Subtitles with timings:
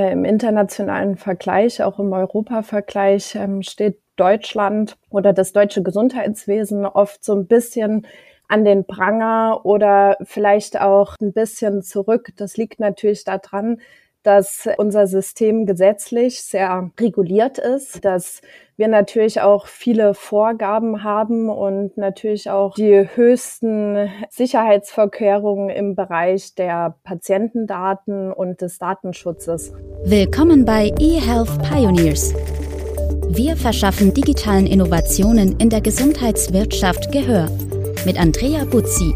[0.00, 7.34] Im internationalen Vergleich, auch im Europavergleich, ähm, steht Deutschland oder das deutsche Gesundheitswesen oft so
[7.34, 8.06] ein bisschen
[8.46, 12.30] an den Pranger oder vielleicht auch ein bisschen zurück.
[12.36, 13.80] Das liegt natürlich daran,
[14.22, 18.40] dass unser System gesetzlich sehr reguliert ist, dass
[18.76, 26.94] wir natürlich auch viele Vorgaben haben und natürlich auch die höchsten Sicherheitsvorkehrungen im Bereich der
[27.02, 29.72] Patientendaten und des Datenschutzes.
[30.04, 32.34] Willkommen bei eHealth Pioneers.
[33.30, 37.48] Wir verschaffen digitalen Innovationen in der Gesundheitswirtschaft Gehör
[38.06, 39.12] mit Andrea Buzzi.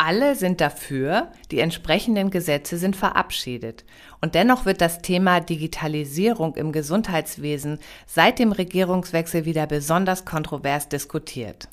[0.00, 3.84] Alle sind dafür, die entsprechenden Gesetze sind verabschiedet.
[4.20, 11.68] Und dennoch wird das Thema Digitalisierung im Gesundheitswesen seit dem Regierungswechsel wieder besonders kontrovers diskutiert.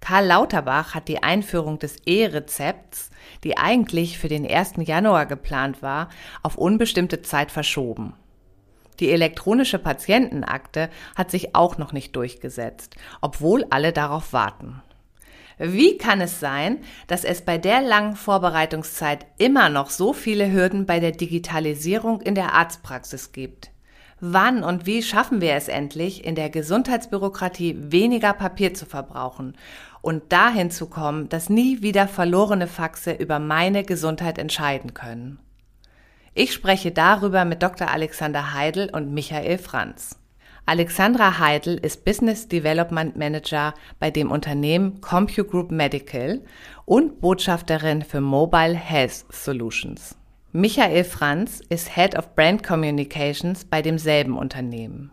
[0.00, 3.10] Karl Lauterbach hat die Einführung des E-Rezepts,
[3.44, 4.74] die eigentlich für den 1.
[4.78, 6.08] Januar geplant war,
[6.42, 8.14] auf unbestimmte Zeit verschoben.
[8.98, 14.82] Die elektronische Patientenakte hat sich auch noch nicht durchgesetzt, obwohl alle darauf warten.
[15.58, 20.84] Wie kann es sein, dass es bei der langen Vorbereitungszeit immer noch so viele Hürden
[20.84, 23.70] bei der Digitalisierung in der Arztpraxis gibt?
[24.20, 29.56] Wann und wie schaffen wir es endlich, in der Gesundheitsbürokratie weniger Papier zu verbrauchen
[30.02, 35.38] und dahin zu kommen, dass nie wieder verlorene Faxe über meine Gesundheit entscheiden können?
[36.34, 37.90] Ich spreche darüber mit Dr.
[37.90, 40.18] Alexander Heidel und Michael Franz.
[40.68, 46.42] Alexandra Heidel ist Business Development Manager bei dem Unternehmen CompuGroup Medical
[46.84, 50.16] und Botschafterin für Mobile Health Solutions.
[50.50, 55.12] Michael Franz ist Head of Brand Communications bei demselben Unternehmen.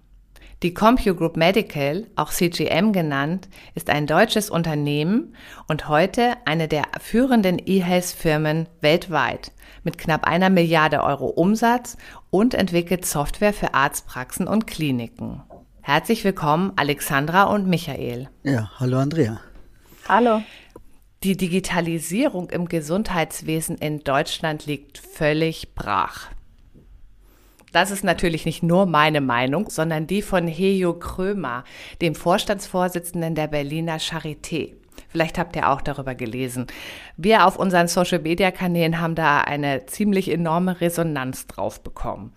[0.64, 5.36] Die CompuGroup Medical, auch CGM genannt, ist ein deutsches Unternehmen
[5.68, 9.52] und heute eine der führenden E-Health-Firmen weltweit
[9.84, 11.98] mit knapp einer Milliarde Euro Umsatz
[12.30, 15.44] und entwickelt Software für Arztpraxen und Kliniken.
[15.82, 18.30] Herzlich willkommen, Alexandra und Michael.
[18.44, 19.42] Ja, hallo Andrea.
[20.08, 20.42] Hallo.
[21.24, 26.30] Die Digitalisierung im Gesundheitswesen in Deutschland liegt völlig brach.
[27.74, 31.64] Das ist natürlich nicht nur meine Meinung, sondern die von Hejo Krömer,
[32.02, 34.74] dem Vorstandsvorsitzenden der Berliner Charité.
[35.10, 36.68] Vielleicht habt ihr auch darüber gelesen.
[37.18, 42.32] Wir auf unseren Social-Media-Kanälen haben da eine ziemlich enorme Resonanz drauf bekommen.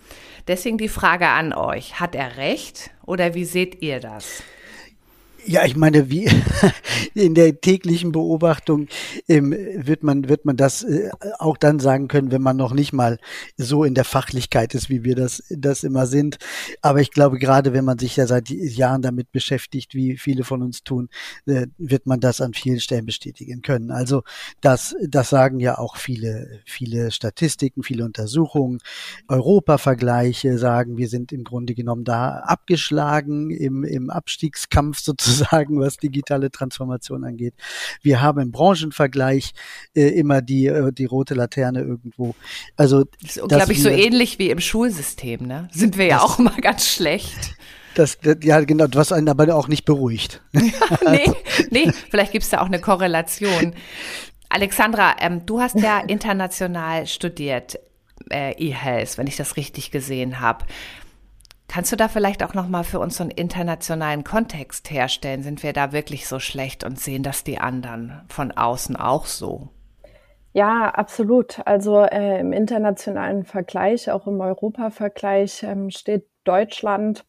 [0.49, 2.01] Deswegen die Frage an euch.
[2.01, 4.43] Hat er recht oder wie seht ihr das?
[5.49, 6.29] Ja, ich meine, wie
[7.15, 8.89] in der täglichen Beobachtung
[9.29, 12.93] ähm, wird man wird man das äh, auch dann sagen können, wenn man noch nicht
[12.93, 13.19] mal
[13.57, 16.39] so in der Fachlichkeit ist, wie wir das das immer sind.
[16.83, 20.63] Aber ich glaube, gerade wenn man sich ja seit Jahren damit beschäftigt, wie viele von
[20.63, 21.11] uns tun,
[21.47, 23.93] äh, wird man das an vielen Stellen bestätigen können.
[23.93, 24.23] Also
[24.61, 28.81] das das sagen ja auch viele viele Statistiken, viele Untersuchungen,
[29.29, 35.97] Europa-Vergleiche sagen, wir sind im Grunde genommen da abgeschlagen im im Abstiegskampf sozusagen sagen, was
[35.97, 37.55] digitale Transformation angeht.
[38.03, 39.53] Wir haben im Branchenvergleich
[39.95, 42.35] äh, immer die, äh, die rote Laterne irgendwo.
[42.77, 45.69] Also, das ist, glaube ich, so ähnlich wie im Schulsystem, ne?
[45.73, 47.57] Sind wir ja auch immer ganz schlecht.
[47.95, 50.43] Das, das, ja, genau, was einen aber auch nicht beruhigt.
[50.53, 51.33] nee,
[51.71, 53.75] nee, vielleicht gibt es da auch eine Korrelation.
[54.51, 57.79] Alexandra, ähm, du hast ja international studiert,
[58.31, 60.67] äh, E-Health, wenn ich das richtig gesehen habe.
[61.69, 65.43] Kannst du da vielleicht auch noch mal für uns so einen internationalen Kontext herstellen?
[65.43, 69.69] Sind wir da wirklich so schlecht und sehen das die anderen von außen auch so?
[70.53, 71.61] Ja, absolut.
[71.67, 77.27] Also äh, im internationalen Vergleich, auch im Europa-Vergleich, ähm, steht Deutschland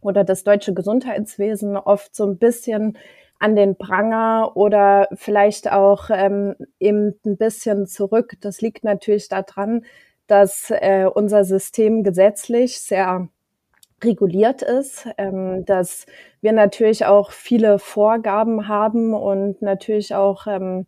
[0.00, 2.96] oder das deutsche Gesundheitswesen oft so ein bisschen
[3.40, 8.34] an den Pranger oder vielleicht auch ähm, eben ein bisschen zurück.
[8.40, 9.84] Das liegt natürlich daran,
[10.28, 13.28] dass äh, unser System gesetzlich sehr
[14.04, 16.06] reguliert ist, ähm, dass
[16.40, 20.86] wir natürlich auch viele Vorgaben haben und natürlich auch ähm,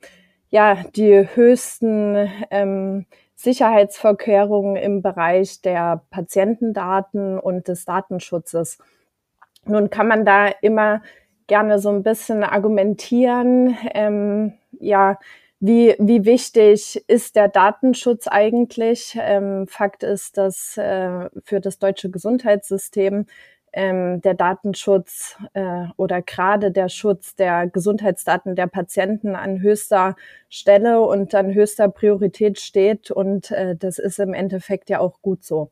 [0.51, 8.79] ja die höchsten ähm, Sicherheitsvorkehrungen im Bereich der Patientendaten und des Datenschutzes.
[9.67, 11.03] Nun kann man da immer
[11.47, 15.19] gerne so ein bisschen argumentieren, ähm, ja,
[15.67, 19.17] wie, wie wichtig ist der Datenschutz eigentlich?
[19.19, 23.25] Ähm, Fakt ist, dass äh, für das deutsche Gesundheitssystem
[23.73, 30.17] ähm, der Datenschutz äh, oder gerade der Schutz der Gesundheitsdaten der Patienten an höchster
[30.51, 33.11] Stelle und an höchster Priorität steht.
[33.11, 35.71] Und äh, das ist im Endeffekt ja auch gut so.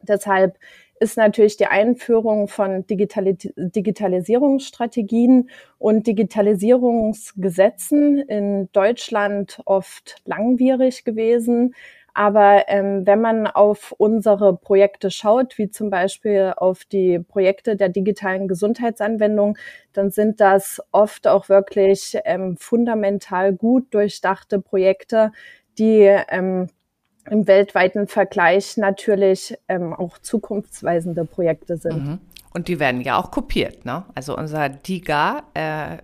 [0.00, 0.56] Deshalb
[1.00, 11.74] ist natürlich die Einführung von Digitalis Digitalisierungsstrategien und Digitalisierungsgesetzen in Deutschland oft langwierig gewesen.
[12.12, 17.88] Aber ähm, wenn man auf unsere Projekte schaut, wie zum Beispiel auf die Projekte der
[17.88, 19.56] digitalen Gesundheitsanwendung,
[19.92, 25.32] dann sind das oft auch wirklich ähm, fundamental gut durchdachte Projekte,
[25.78, 26.68] die ähm,
[27.30, 32.04] im weltweiten Vergleich natürlich ähm, auch zukunftsweisende Projekte sind.
[32.04, 32.18] Mhm.
[32.52, 34.04] Und die werden ja auch kopiert, ne?
[34.14, 35.98] Also unser DIGA äh,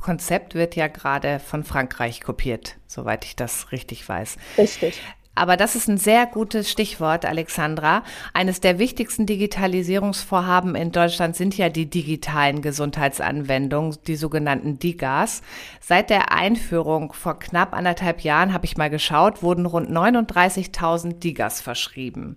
[0.00, 4.36] Konzept wird ja gerade von Frankreich kopiert, soweit ich das richtig weiß.
[4.58, 5.00] Richtig.
[5.34, 8.02] Aber das ist ein sehr gutes Stichwort, Alexandra.
[8.34, 15.42] Eines der wichtigsten Digitalisierungsvorhaben in Deutschland sind ja die digitalen Gesundheitsanwendungen, die sogenannten DIGAs.
[15.80, 21.62] Seit der Einführung vor knapp anderthalb Jahren, habe ich mal geschaut, wurden rund 39.000 DIGAs
[21.62, 22.36] verschrieben.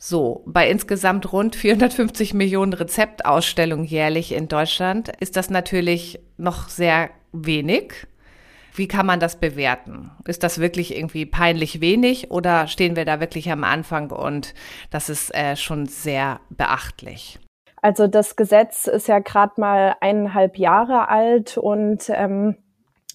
[0.00, 7.10] So, bei insgesamt rund 450 Millionen Rezeptausstellungen jährlich in Deutschland ist das natürlich noch sehr
[7.32, 8.06] wenig.
[8.78, 10.12] Wie kann man das bewerten?
[10.24, 14.54] Ist das wirklich irgendwie peinlich wenig oder stehen wir da wirklich am Anfang und
[14.92, 17.40] das ist äh, schon sehr beachtlich?
[17.82, 22.56] Also das Gesetz ist ja gerade mal eineinhalb Jahre alt und ähm,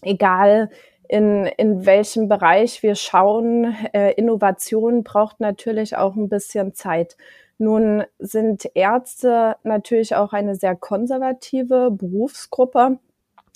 [0.02, 0.70] egal
[1.08, 7.16] in, in welchem Bereich wir schauen, äh, Innovation braucht natürlich auch ein bisschen Zeit.
[7.58, 13.00] Nun sind Ärzte natürlich auch eine sehr konservative Berufsgruppe,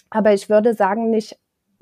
[0.09, 1.37] aber ich würde sagen, nicht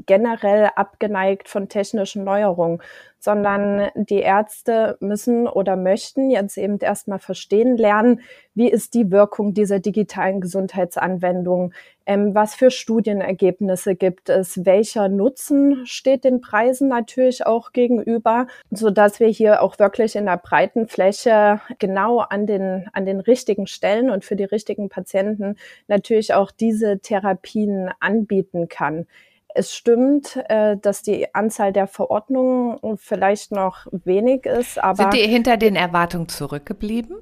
[0.06, 2.82] generell abgeneigt von technischen Neuerungen,
[3.26, 8.22] sondern die Ärzte müssen oder möchten jetzt eben erstmal verstehen lernen,
[8.54, 11.74] wie ist die Wirkung dieser digitalen Gesundheitsanwendung,
[12.06, 18.92] ähm, was für Studienergebnisse gibt es, welcher Nutzen steht den Preisen natürlich auch gegenüber, so
[18.92, 23.66] dass wir hier auch wirklich in der breiten Fläche genau an den, an den richtigen
[23.66, 25.56] Stellen und für die richtigen Patienten
[25.88, 29.08] natürlich auch diese Therapien anbieten kann.
[29.58, 35.04] Es stimmt, äh, dass die Anzahl der Verordnungen vielleicht noch wenig ist, aber.
[35.04, 37.16] Sind die hinter den Erwartungen zurückgeblieben?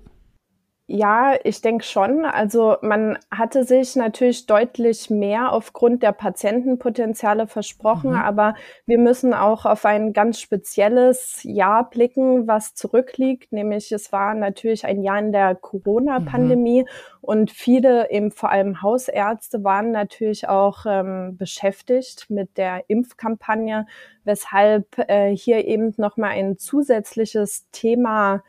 [0.85, 2.25] Ja, ich denke schon.
[2.25, 8.17] Also man hatte sich natürlich deutlich mehr aufgrund der Patientenpotenziale versprochen, mhm.
[8.17, 14.33] aber wir müssen auch auf ein ganz spezielles Jahr blicken, was zurückliegt, nämlich es war
[14.33, 16.87] natürlich ein Jahr in der Corona-Pandemie mhm.
[17.21, 23.87] und viele, eben vor allem Hausärzte, waren natürlich auch ähm, beschäftigt mit der Impfkampagne,
[24.25, 28.43] weshalb äh, hier eben nochmal ein zusätzliches Thema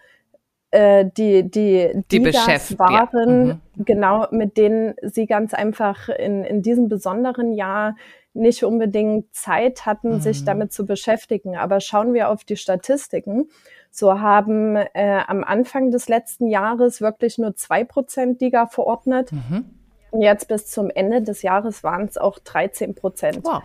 [0.74, 3.54] äh, die, die, die, die das waren, ja.
[3.54, 3.84] mhm.
[3.84, 7.94] genau, mit denen sie ganz einfach in, in diesem besonderen Jahr
[8.32, 10.20] nicht unbedingt Zeit hatten, mhm.
[10.20, 11.56] sich damit zu beschäftigen.
[11.56, 13.48] Aber schauen wir auf die Statistiken.
[13.92, 19.30] So haben äh, am Anfang des letzten Jahres wirklich nur zwei Prozent DIGA verordnet.
[19.30, 19.66] Mhm.
[20.10, 23.44] Und jetzt bis zum Ende des Jahres waren es auch 13 Prozent.
[23.44, 23.62] Wow.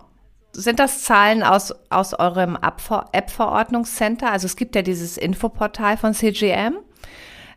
[0.52, 4.30] Sind das Zahlen aus, aus eurem App-Verordnungscenter?
[4.30, 6.78] Also es gibt ja dieses Infoportal von CGM.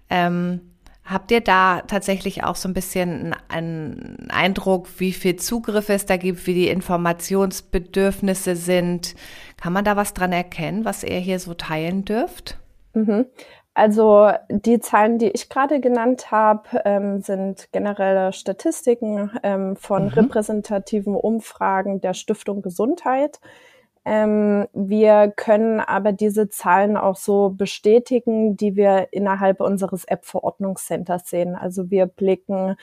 [0.10, 0.62] Ähm,
[1.04, 6.18] habt ihr da tatsächlich auch so ein bisschen einen Eindruck, wie viel Zugriff es da
[6.18, 9.16] gibt, wie die Informationsbedürfnisse sind?
[9.58, 12.58] Kann man da was dran erkennen, was ihr hier so teilen dürft?
[12.94, 13.26] Mhm.
[13.76, 20.10] Also die Zahlen, die ich gerade genannt habe, ähm, sind generelle Statistiken ähm, von mhm.
[20.10, 23.40] repräsentativen Umfragen der Stiftung Gesundheit.
[24.06, 31.56] Ähm, wir können aber diese Zahlen auch so bestätigen, die wir innerhalb unseres App-Verordnungscenters sehen.
[31.56, 32.76] Also wir blicken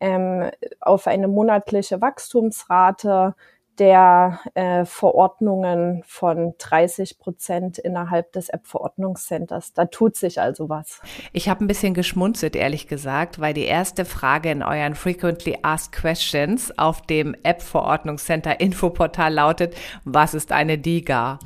[0.00, 0.50] ähm,
[0.80, 3.34] auf eine monatliche Wachstumsrate
[3.78, 9.72] der äh, Verordnungen von 30 Prozent innerhalb des App-Verordnungscenters.
[9.72, 11.00] Da tut sich also was.
[11.32, 15.92] Ich habe ein bisschen geschmunzelt, ehrlich gesagt, weil die erste Frage in euren Frequently Asked
[15.92, 21.38] Questions auf dem App-Verordnungscenter Infoportal lautet, was ist eine DIGA?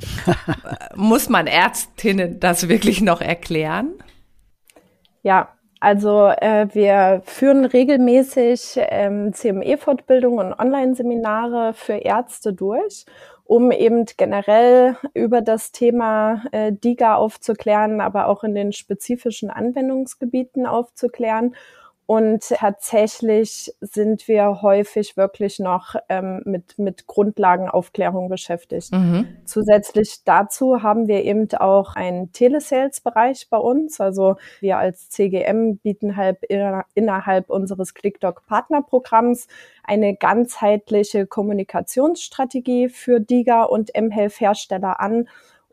[0.95, 3.93] Muss man Ärztinnen das wirklich noch erklären?
[5.21, 13.05] Ja, also äh, wir führen regelmäßig ähm, CME-Fortbildungen und Online-Seminare für Ärzte durch,
[13.45, 20.65] um eben generell über das Thema äh, DIGA aufzuklären, aber auch in den spezifischen Anwendungsgebieten
[20.65, 21.55] aufzuklären
[22.09, 28.91] und tatsächlich sind wir häufig wirklich noch ähm, mit, mit Grundlagenaufklärung beschäftigt.
[28.91, 29.27] Mhm.
[29.45, 34.01] Zusätzlich dazu haben wir eben auch einen Telesales-Bereich bei uns.
[34.01, 36.39] Also wir als CGM bieten halt
[36.95, 39.45] innerhalb unseres ClickDoc-Partnerprogramms
[39.83, 45.27] eine ganzheitliche Kommunikationsstrategie für DIGA und mHealth-Hersteller an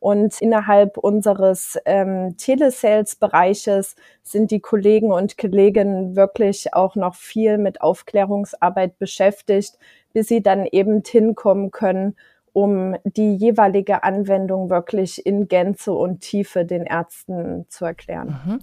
[0.06, 7.80] und innerhalb unseres ähm, Telesales-Bereiches sind die Kollegen und Kolleginnen wirklich auch noch viel mit
[7.80, 9.80] Aufklärungsarbeit beschäftigt,
[10.12, 12.14] bis sie dann eben hinkommen können
[12.52, 18.40] um die jeweilige Anwendung wirklich in Gänze und Tiefe den Ärzten zu erklären.
[18.46, 18.58] Mhm.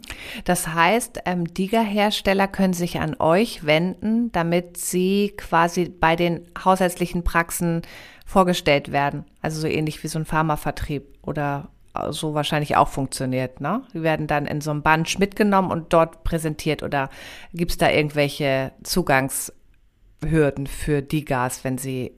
[0.46, 7.24] Das heißt, ähm, DIGA-Hersteller können sich an euch wenden, damit sie quasi bei den hausärztlichen
[7.24, 7.84] Praxen
[8.25, 9.25] vorgestellt werden.
[9.42, 11.70] Also so ähnlich wie so ein Pharmavertrieb oder
[12.10, 13.62] so wahrscheinlich auch funktioniert.
[13.62, 13.84] Ne?
[13.94, 17.10] Die werden dann in so einem Bunch mitgenommen und dort präsentiert oder
[17.53, 22.13] gibt es da irgendwelche Zugangshürden für DIGAs, wenn sie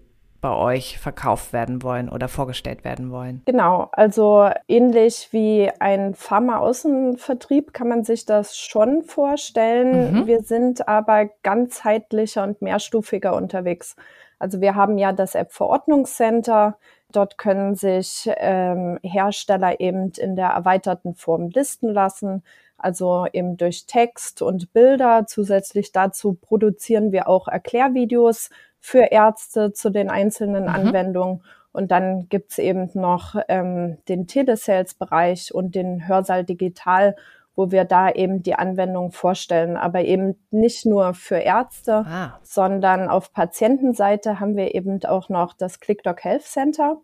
[0.45, 3.41] bei euch verkauft werden wollen oder vorgestellt werden wollen?
[3.45, 10.13] Genau, also ähnlich wie ein Pharma-Außenvertrieb kann man sich das schon vorstellen.
[10.13, 10.27] Mhm.
[10.27, 13.95] Wir sind aber ganzheitlicher und mehrstufiger unterwegs.
[14.39, 16.77] Also wir haben ja das App-Verordnungscenter.
[17.11, 22.43] Dort können sich ähm, Hersteller eben in der erweiterten Form listen lassen,
[22.77, 25.25] also eben durch Text und Bilder.
[25.27, 28.49] Zusätzlich dazu produzieren wir auch Erklärvideos
[28.79, 30.69] für Ärzte zu den einzelnen mhm.
[30.69, 31.43] Anwendungen.
[31.71, 37.15] Und dann gibt's eben noch ähm, den Telesales-Bereich und den Hörsaal Digital,
[37.55, 39.77] wo wir da eben die Anwendung vorstellen.
[39.77, 42.39] Aber eben nicht nur für Ärzte, ah.
[42.43, 46.97] sondern auf Patientenseite haben wir eben auch noch das ClickDoc Health Center.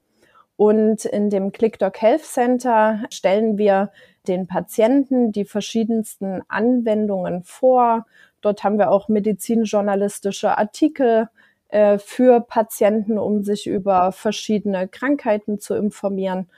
[0.57, 3.91] Und in dem ClickDoc Health Center stellen wir
[4.27, 8.05] den Patienten die verschiedensten Anwendungen vor.
[8.41, 11.29] Dort haben wir auch medizinjournalistische Artikel
[11.69, 16.49] äh, für Patienten, um sich über verschiedene Krankheiten zu informieren.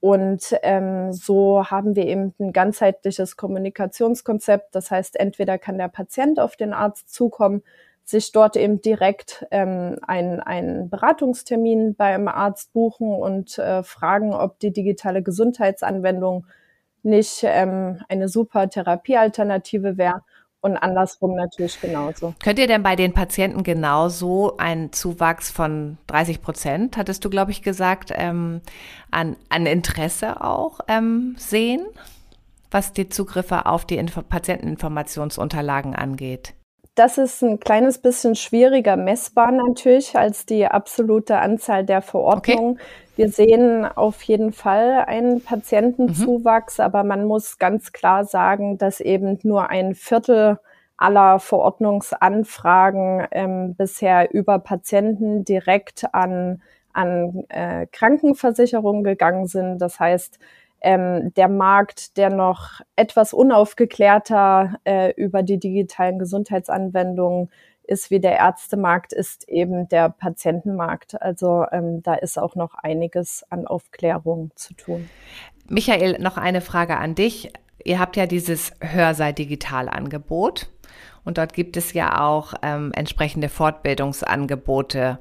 [0.00, 4.74] Und ähm, so haben wir eben ein ganzheitliches Kommunikationskonzept.
[4.74, 7.62] Das heißt, entweder kann der Patient auf den Arzt zukommen,
[8.04, 14.58] sich dort eben direkt ähm, einen, einen Beratungstermin beim Arzt buchen und äh, fragen, ob
[14.58, 16.46] die digitale Gesundheitsanwendung
[17.02, 20.22] nicht ähm, eine super Therapiealternative wäre
[20.60, 22.34] und andersrum natürlich genauso.
[22.42, 27.50] Könnt ihr denn bei den Patienten genauso einen Zuwachs von 30 Prozent, hattest du, glaube
[27.50, 28.60] ich, gesagt, ähm,
[29.10, 31.86] an, an Interesse auch ähm, sehen,
[32.70, 36.54] was die Zugriffe auf die Inf Patienteninformationsunterlagen angeht?
[36.94, 42.72] Das ist ein kleines bisschen schwieriger messbar natürlich als die absolute Anzahl der Verordnungen.
[42.72, 42.82] Okay.
[43.20, 46.84] Wir sehen auf jeden Fall einen Patientenzuwachs, mhm.
[46.84, 50.58] aber man muss ganz klar sagen, dass eben nur ein Viertel
[50.96, 56.62] aller Verordnungsanfragen ähm, bisher über Patienten direkt an,
[56.94, 59.80] an äh, Krankenversicherungen gegangen sind.
[59.80, 60.38] Das heißt,
[60.80, 67.50] ähm, der Markt, der noch etwas unaufgeklärter äh, über die digitalen Gesundheitsanwendungen
[67.90, 71.20] ist wie der Ärztemarkt, ist eben der Patientenmarkt.
[71.20, 75.10] Also ähm, da ist auch noch einiges an Aufklärung zu tun.
[75.68, 77.52] Michael, noch eine Frage an dich.
[77.84, 80.70] Ihr habt ja dieses Hörsaal Digital Angebot
[81.24, 85.18] und dort gibt es ja auch ähm, entsprechende Fortbildungsangebote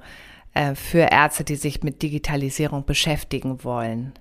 [0.53, 4.13] äh, für Ärzte, die sich mit Digitalisierung beschäftigen wollen.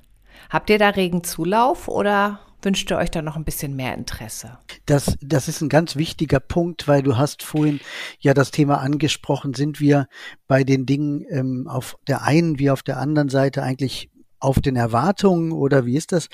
[0.51, 4.59] Habt ihr da regen Zulauf oder wünscht ihr euch da noch ein bisschen mehr Interesse?
[4.87, 7.81] Das, das ist ein ganz wichtiger Punkt, weil du hast vorhin
[8.21, 10.07] ja das Thema angesprochen, sind wir
[10.47, 14.11] bei den Dingen ähm, auf der einen wie auf der anderen Seite eigentlich
[14.41, 16.29] auf den Erwartungen oder wie ist das?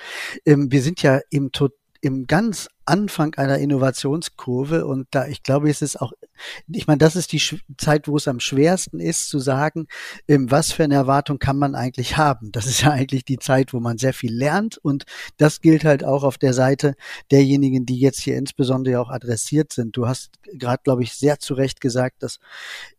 [0.45, 1.50] Ähm, wir sind ja im,
[2.00, 6.12] im ganz Anfang einer Innovationskurve und da ich glaube, es ist auch,
[6.69, 7.43] ich meine, das ist die
[7.79, 9.87] Zeit, wo es am schwersten ist zu sagen,
[10.29, 12.53] ähm, was für eine Erwartung kann man eigentlich haben.
[12.53, 15.05] Das ist ja eigentlich die Zeit, wo man sehr viel lernt und
[15.38, 16.95] das gilt halt auch auf der Seite
[17.31, 19.97] derjenigen, die jetzt hier insbesondere auch adressiert sind.
[19.97, 22.38] Du hast gerade, glaube ich, sehr zu Recht gesagt, dass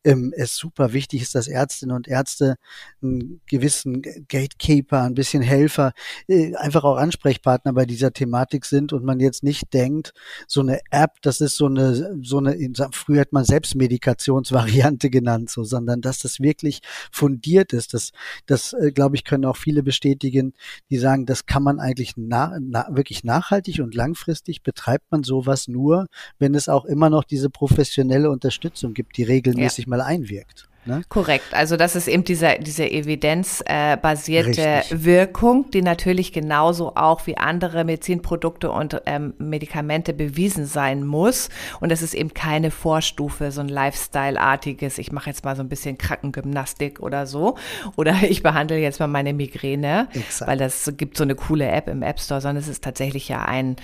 [0.04, 2.56] ähm, es super wichtig ist, dass Ärztinnen und Ärzte
[3.04, 5.94] einen gewissen Gatekeeper, ein bisschen Helfer,
[6.28, 10.14] äh, einfach auch Ansprechpartner bei dieser Thematik sind und man jetzt nicht denkt,
[10.48, 12.58] so eine App, das ist so eine, so eine,
[12.92, 17.94] früher hat man Selbstmedikationsvariante genannt, so, sondern dass das wirklich fundiert ist.
[17.94, 18.12] Das,
[18.46, 20.54] das äh, glaube ich, können auch viele bestätigen,
[20.90, 25.68] die sagen, das kann man eigentlich na, na, wirklich nachhaltig und langfristig betreibt man sowas
[25.68, 26.08] nur,
[26.40, 29.90] wenn es auch immer noch diese professionelle Unterstützung gibt, die regelmäßig ja.
[29.90, 30.70] mal einwirkt.
[30.86, 31.02] Ne?
[31.10, 31.54] Korrekt.
[31.54, 37.84] Also das ist eben diese, diese evidenzbasierte äh, Wirkung, die natürlich genauso auch wie andere
[37.84, 41.50] Medizinprodukte und ähm, Medikamente bewiesen sein muss.
[41.80, 45.70] Und es ist eben keine Vorstufe, so ein Lifestyle-artiges, ich mache jetzt mal so ein
[45.70, 47.58] bisschen Krankengymnastik oder so.
[47.96, 50.50] Oder ich behandle jetzt mal meine Migräne, Exakt.
[50.50, 53.44] weil das gibt so eine coole App im App Store, sondern es ist tatsächlich ja
[53.44, 53.76] ein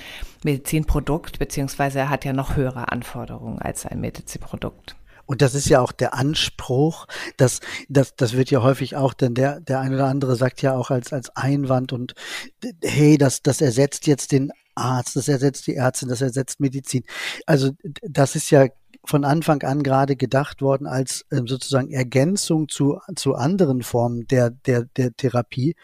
[0.44, 4.96] Medizinprodukt, beziehungsweise hat ja noch höhere Anforderungen als ein Medizinprodukt.
[5.32, 7.08] Und das ist ja auch der Anspruch,
[7.38, 10.76] dass das, das wird ja häufig auch, denn der, der eine oder andere sagt ja
[10.76, 12.16] auch als, als Einwand und
[12.84, 17.04] hey, das, das ersetzt jetzt den Arzt, das ersetzt die Ärztin, das ersetzt Medizin.
[17.46, 17.72] Also
[18.02, 18.68] das ist ja
[19.04, 24.52] von Anfang an gerade gedacht worden als ähm, sozusagen Ergänzung zu, zu anderen Formen der,
[24.52, 25.76] der, der Therapie.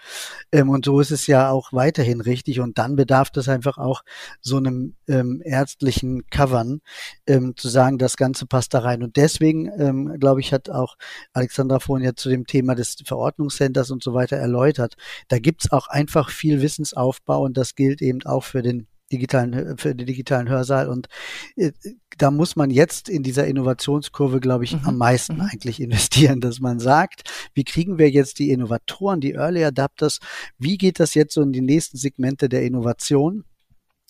[0.51, 2.59] Ähm, und so ist es ja auch weiterhin richtig.
[2.59, 4.03] Und dann bedarf das einfach auch
[4.41, 6.81] so einem ähm, ärztlichen Covern,
[7.25, 9.01] ähm, zu sagen, das Ganze passt da rein.
[9.01, 10.95] Und deswegen, ähm, glaube ich, hat auch
[11.33, 14.95] Alexandra vorhin ja zu dem Thema des Verordnungscenters und so weiter erläutert.
[15.27, 19.95] Da gibt's auch einfach viel Wissensaufbau und das gilt eben auch für den digitalen, für
[19.95, 20.87] den digitalen Hörsaal.
[20.87, 21.07] Und
[21.55, 21.71] äh,
[22.17, 24.85] da muss man jetzt in dieser Innovationskurve, glaube ich, mhm.
[24.85, 25.49] am meisten mhm.
[25.51, 30.19] eigentlich investieren, dass man sagt, wie kriegen wir jetzt die Innovatoren, die Early Adapters,
[30.57, 33.43] wie geht das jetzt so in die nächsten Segmente der Innovation?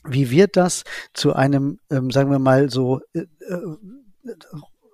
[0.06, 3.60] Wie wird das zu einem, ähm, sagen wir mal so, äh, äh,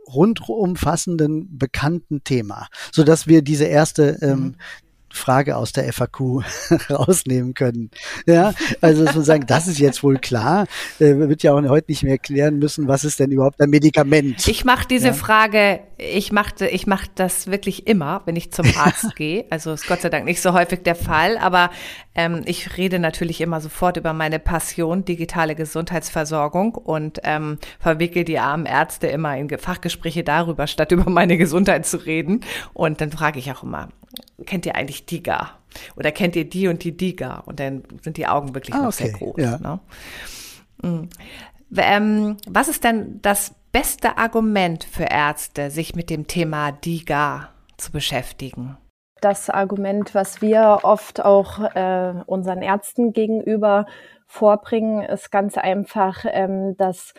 [0.07, 4.55] rundumfassenden, bekannten Thema, so dass wir diese erste ähm, mhm.
[5.13, 6.43] Frage aus der FAQ
[6.89, 7.91] rausnehmen können.
[8.25, 10.65] Ja, also dass man sagen, das ist jetzt wohl klar.
[10.99, 14.47] Äh, wird ja auch heute nicht mehr klären müssen, was ist denn überhaupt ein Medikament.
[14.47, 15.13] Ich mache diese ja.
[15.13, 19.45] Frage, ich mache ich mach das wirklich immer, wenn ich zum Arzt gehe.
[19.49, 21.69] Also ist Gott sei Dank nicht so häufig der Fall, aber
[22.15, 28.39] ähm, ich rede natürlich immer sofort über meine Passion, digitale Gesundheitsversorgung und ähm, verwickel die
[28.39, 32.41] armen Ärzte immer in Fachgespräche darüber, statt über meine Gesundheit zu reden.
[32.73, 33.89] Und dann frage ich auch immer,
[34.45, 35.51] kennt ihr eigentlich DIGA?
[35.95, 37.39] Oder kennt ihr die und die DIGA?
[37.45, 39.05] Und dann sind die Augen wirklich ah, noch okay.
[39.05, 39.35] sehr groß.
[39.37, 39.57] Ja.
[39.57, 39.79] Ne?
[40.81, 41.09] Mhm.
[41.75, 47.91] Ähm, was ist denn das beste Argument für Ärzte, sich mit dem Thema DIGA zu
[47.91, 48.77] beschäftigen?
[49.21, 53.85] Das Argument, was wir oft auch äh, unseren Ärzten gegenüber
[54.27, 57.13] vorbringen, ist ganz einfach, ähm, dass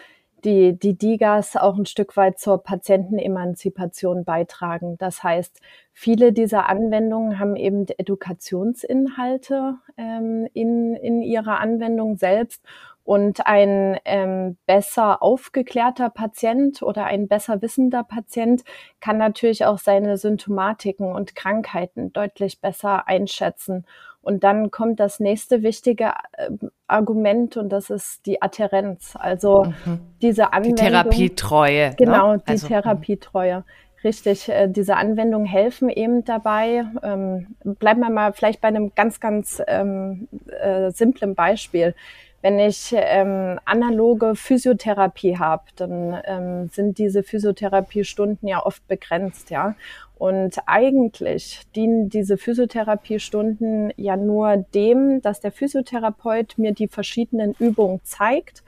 [0.44, 4.96] die, die DIGAs auch ein Stück weit zur Patientenemanzipation beitragen.
[4.98, 5.60] Das heißt,
[5.92, 12.62] viele dieser Anwendungen haben eben Edukationsinhalte ähm, in, in ihrer Anwendung selbst
[13.04, 18.64] und ein ähm, besser aufgeklärter Patient oder ein besser wissender Patient
[19.00, 23.84] kann natürlich auch seine Symptomatiken und Krankheiten deutlich besser einschätzen.
[24.24, 26.50] Und dann kommt das nächste wichtige äh,
[26.86, 29.14] Argument und das ist die Adherenz.
[29.18, 30.00] Also mhm.
[30.22, 30.76] diese Anwendung.
[30.76, 31.88] Die Therapietreue.
[31.90, 31.96] Ne?
[31.96, 32.42] Genau, ne?
[32.46, 33.64] die also, Therapietreue.
[34.02, 36.84] Richtig, äh, diese Anwendungen helfen eben dabei.
[37.02, 40.28] Ähm, bleiben wir mal vielleicht bei einem ganz, ganz ähm,
[40.60, 41.94] äh, simplen Beispiel.
[42.42, 49.74] Wenn ich ähm, analoge Physiotherapie habe, dann ähm, sind diese Physiotherapiestunden ja oft begrenzt, ja.
[50.16, 58.00] Und eigentlich dienen diese Physiotherapiestunden ja nur dem, dass der Physiotherapeut mir die verschiedenen Übungen
[58.04, 58.62] zeigt.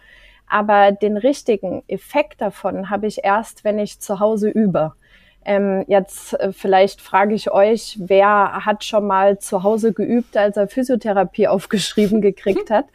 [0.49, 4.93] Aber den richtigen Effekt davon habe ich erst, wenn ich zu Hause übe.
[5.49, 10.57] Ähm, jetzt äh, vielleicht frage ich euch, wer hat schon mal zu Hause geübt, als
[10.57, 12.87] er Physiotherapie aufgeschrieben gekriegt hat?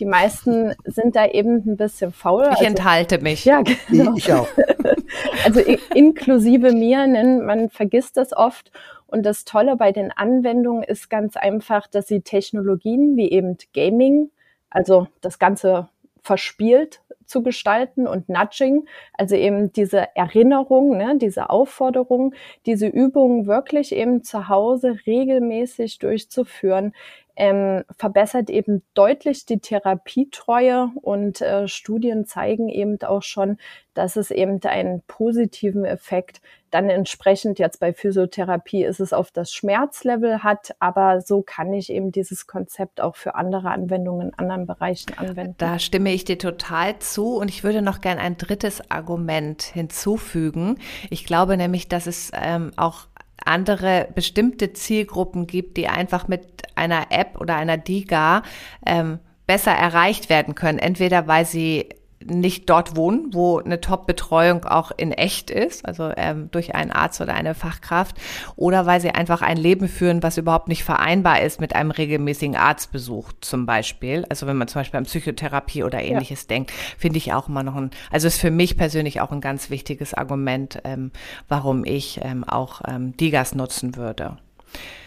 [0.00, 2.42] Die meisten sind da eben ein bisschen faul.
[2.42, 3.44] Ich also, enthalte mich.
[3.44, 4.16] Ja, genau.
[4.16, 4.48] Ich auch.
[5.44, 5.60] also
[5.94, 8.72] inklusive mir, denn man vergisst das oft.
[9.06, 14.30] Und das Tolle bei den Anwendungen ist ganz einfach, dass sie Technologien wie eben Gaming,
[14.70, 15.88] also das Ganze
[16.22, 22.34] verspielt zu gestalten und Nudging, also eben diese Erinnerung, ne, diese Aufforderung,
[22.66, 26.92] diese Übungen wirklich eben zu Hause regelmäßig durchzuführen,
[27.36, 33.58] ähm, verbessert eben deutlich die Therapietreue und äh, Studien zeigen eben auch schon,
[33.94, 39.52] dass es eben einen positiven Effekt dann entsprechend jetzt bei Physiotherapie ist es auf das
[39.52, 44.66] Schmerzlevel hat, aber so kann ich eben dieses Konzept auch für andere Anwendungen in anderen
[44.66, 45.54] Bereichen anwenden.
[45.58, 50.78] Da stimme ich dir total zu und ich würde noch gern ein drittes Argument hinzufügen.
[51.10, 53.06] Ich glaube nämlich, dass es ähm, auch
[53.44, 58.42] andere bestimmte Zielgruppen gibt, die einfach mit einer App oder einer DIGA
[58.86, 60.78] ähm, besser erreicht werden können.
[60.78, 61.88] Entweder weil sie
[62.26, 67.20] nicht dort wohnen, wo eine Top-Betreuung auch in echt ist, also ähm, durch einen Arzt
[67.20, 68.16] oder eine Fachkraft,
[68.56, 72.56] oder weil sie einfach ein Leben führen, was überhaupt nicht vereinbar ist mit einem regelmäßigen
[72.56, 74.24] Arztbesuch zum Beispiel.
[74.28, 76.48] Also wenn man zum Beispiel an Psychotherapie oder ähnliches ja.
[76.48, 79.70] denkt, finde ich auch immer noch ein, also ist für mich persönlich auch ein ganz
[79.70, 81.10] wichtiges Argument, ähm,
[81.48, 84.38] warum ich ähm, auch ähm, Digas nutzen würde.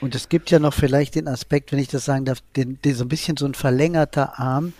[0.02, 2.96] Und es gibt ja noch vielleicht den Aspekt, wenn ich das sagen darf, den, den
[2.96, 4.74] so ein bisschen so ein verlängerter Arm.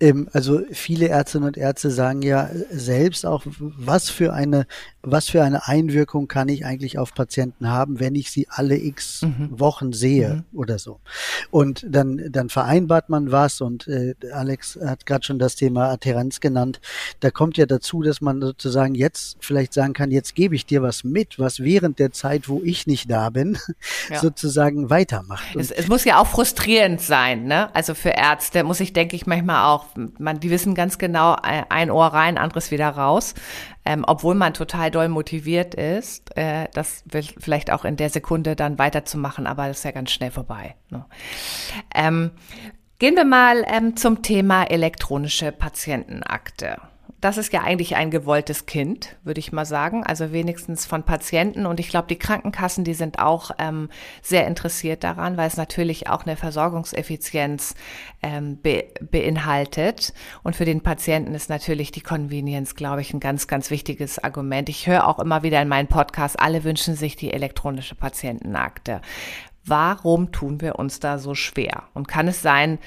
[0.00, 4.66] Ähm, also viele Ärztinnen und Ärzte sagen ja selbst auch, was für eine,
[5.02, 9.22] was für eine Einwirkung kann ich eigentlich auf Patienten haben, wenn ich sie alle x
[9.22, 9.58] mhm.
[9.58, 10.58] Wochen sehe mhm.
[10.58, 11.00] oder so.
[11.50, 16.40] Und dann, dann vereinbart man was und äh, Alex hat gerade schon das Thema Adherenz
[16.40, 16.80] genannt.
[17.20, 20.82] Da kommt ja dazu, dass man sozusagen jetzt vielleicht sagen kann, jetzt gebe ich dir
[20.82, 23.56] was mit, was während der Zeit, wo ich nicht da bin,
[24.10, 25.54] ja sozusagen weitermacht.
[25.54, 27.74] Es, es, muss ja auch frustrierend sein, ne?
[27.74, 29.86] Also für Ärzte muss ich, denke ich, manchmal auch,
[30.18, 33.34] man, die wissen ganz genau, ein Ohr rein, anderes wieder raus.
[33.84, 37.04] Ähm, obwohl man total doll motiviert ist, äh, das
[37.38, 40.74] vielleicht auch in der Sekunde dann weiterzumachen, aber das ist ja ganz schnell vorbei.
[40.90, 41.04] Ne?
[41.94, 42.32] Ähm,
[42.98, 46.78] gehen wir mal ähm, zum Thema elektronische Patientenakte
[47.26, 50.04] das ist ja eigentlich ein gewolltes Kind, würde ich mal sagen.
[50.04, 51.66] Also wenigstens von Patienten.
[51.66, 53.88] Und ich glaube, die Krankenkassen, die sind auch ähm,
[54.22, 57.74] sehr interessiert daran, weil es natürlich auch eine Versorgungseffizienz
[58.22, 60.14] ähm, be beinhaltet.
[60.44, 64.68] Und für den Patienten ist natürlich die Convenience, glaube ich, ein ganz, ganz wichtiges Argument.
[64.68, 69.00] Ich höre auch immer wieder in meinen Podcasts, alle wünschen sich die elektronische Patientenakte.
[69.64, 71.82] Warum tun wir uns da so schwer?
[71.92, 72.78] Und kann es sein,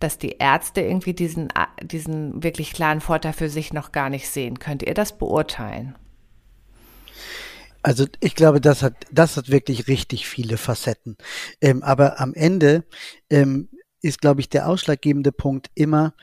[0.00, 1.48] dass die Ärzte irgendwie diesen,
[1.82, 4.58] diesen wirklich klaren Vorteil für sich noch gar nicht sehen.
[4.58, 5.94] Könnt ihr das beurteilen?
[7.82, 11.16] Also ich glaube, das hat, das hat wirklich richtig viele Facetten.
[11.60, 12.84] Ähm, aber am Ende
[13.28, 13.68] ähm,
[14.00, 16.14] ist, glaube ich, der ausschlaggebende Punkt immer,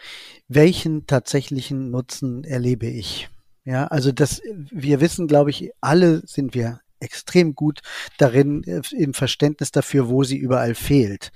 [0.48, 3.30] welchen tatsächlichen Nutzen erlebe ich?
[3.64, 7.82] Ja, also das, wir wissen, glaube ich, alle sind wir extrem gut
[8.18, 11.32] darin, äh, im Verständnis dafür, wo sie überall fehlt.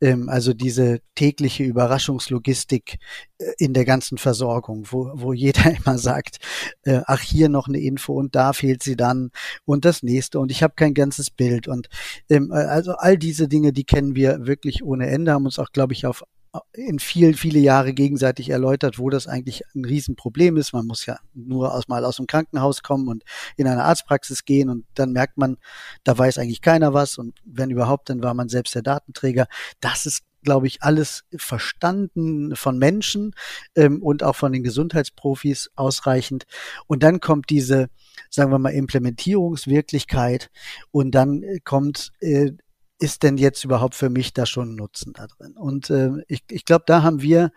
[0.00, 2.98] Ähm, also diese tägliche Überraschungslogistik
[3.38, 6.38] äh, in der ganzen Versorgung, wo, wo jeder immer sagt,
[6.84, 9.30] äh, ach, hier noch eine Info und da fehlt sie dann
[9.64, 11.68] und das nächste und ich habe kein ganzes Bild.
[11.68, 11.88] Und
[12.28, 15.92] ähm, also all diese Dinge, die kennen wir wirklich ohne Ende, haben uns auch, glaube
[15.92, 16.24] ich, auf
[16.72, 20.72] in viel, viele Jahre gegenseitig erläutert, wo das eigentlich ein Riesenproblem ist.
[20.72, 23.22] Man muss ja nur aus, mal aus dem Krankenhaus kommen und
[23.56, 25.58] in eine Arztpraxis gehen und dann merkt man,
[26.02, 29.46] da weiß eigentlich keiner was und wenn überhaupt, dann war man selbst der Datenträger.
[29.80, 33.34] Das ist glaube ich, alles verstanden von Menschen
[33.76, 36.44] ähm, und auch von den Gesundheitsprofis ausreichend.
[36.86, 37.88] Und dann kommt diese,
[38.30, 40.50] sagen wir mal, Implementierungswirklichkeit
[40.90, 42.52] und dann kommt äh,
[43.00, 45.56] ist denn jetzt überhaupt für mich da schon Nutzen da drin?
[45.56, 47.50] Und äh, ich, ich glaube, da haben wir,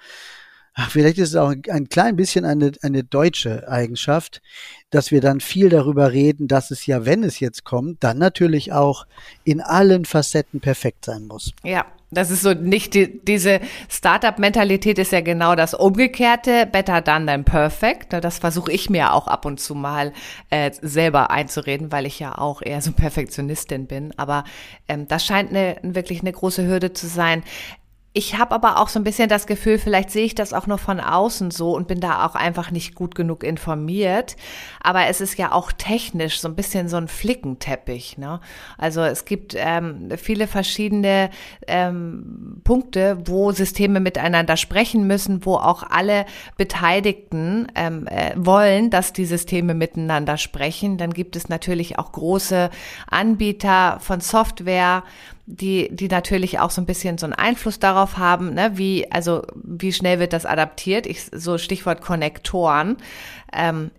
[0.74, 4.42] ach, vielleicht ist es auch ein klein bisschen eine, eine deutsche Eigenschaft,
[4.90, 8.72] dass wir dann viel darüber reden, dass es ja, wenn es jetzt kommt, dann natürlich
[8.72, 9.06] auch
[9.44, 11.52] in allen Facetten perfekt sein muss.
[11.64, 17.26] Ja, das ist so nicht die, diese Startup-Mentalität ist ja genau das Umgekehrte, better done
[17.26, 18.14] than perfect.
[18.14, 20.14] Das versuche ich mir auch ab und zu mal
[20.50, 24.14] äh, selber einzureden, weil ich ja auch eher so Perfektionistin bin.
[24.18, 24.44] Aber
[24.88, 27.44] ähm, das scheint eine, wirklich eine große Hürde zu sein.
[28.16, 30.78] Ich habe aber auch so ein bisschen das Gefühl, vielleicht sehe ich das auch nur
[30.78, 34.36] von außen so und bin da auch einfach nicht gut genug informiert.
[34.82, 38.20] Aber es ist ja auch technisch so ein bisschen so ein Flickenteppich.
[38.20, 38.40] Ne?
[38.78, 41.32] Also es gibt ähm, viele verschiedene
[41.66, 49.14] ähm, Punkte, wo Systeme miteinander sprechen müssen, wo auch alle Beteiligten ähm, äh, wollen, dass
[49.14, 51.00] die Systeme miteinander sprechen.
[51.00, 52.70] Dann gibt es natürlich auch große
[53.10, 55.04] Anbieter von Software,
[55.46, 59.44] die, die natürlich auch so ein bisschen so einen Einfluss darauf haben, ne, wie, also
[59.56, 61.06] wie schnell wird das adaptiert.
[61.06, 62.98] Ich, so Stichwort Konnektoren.
[63.52, 63.92] Ähm,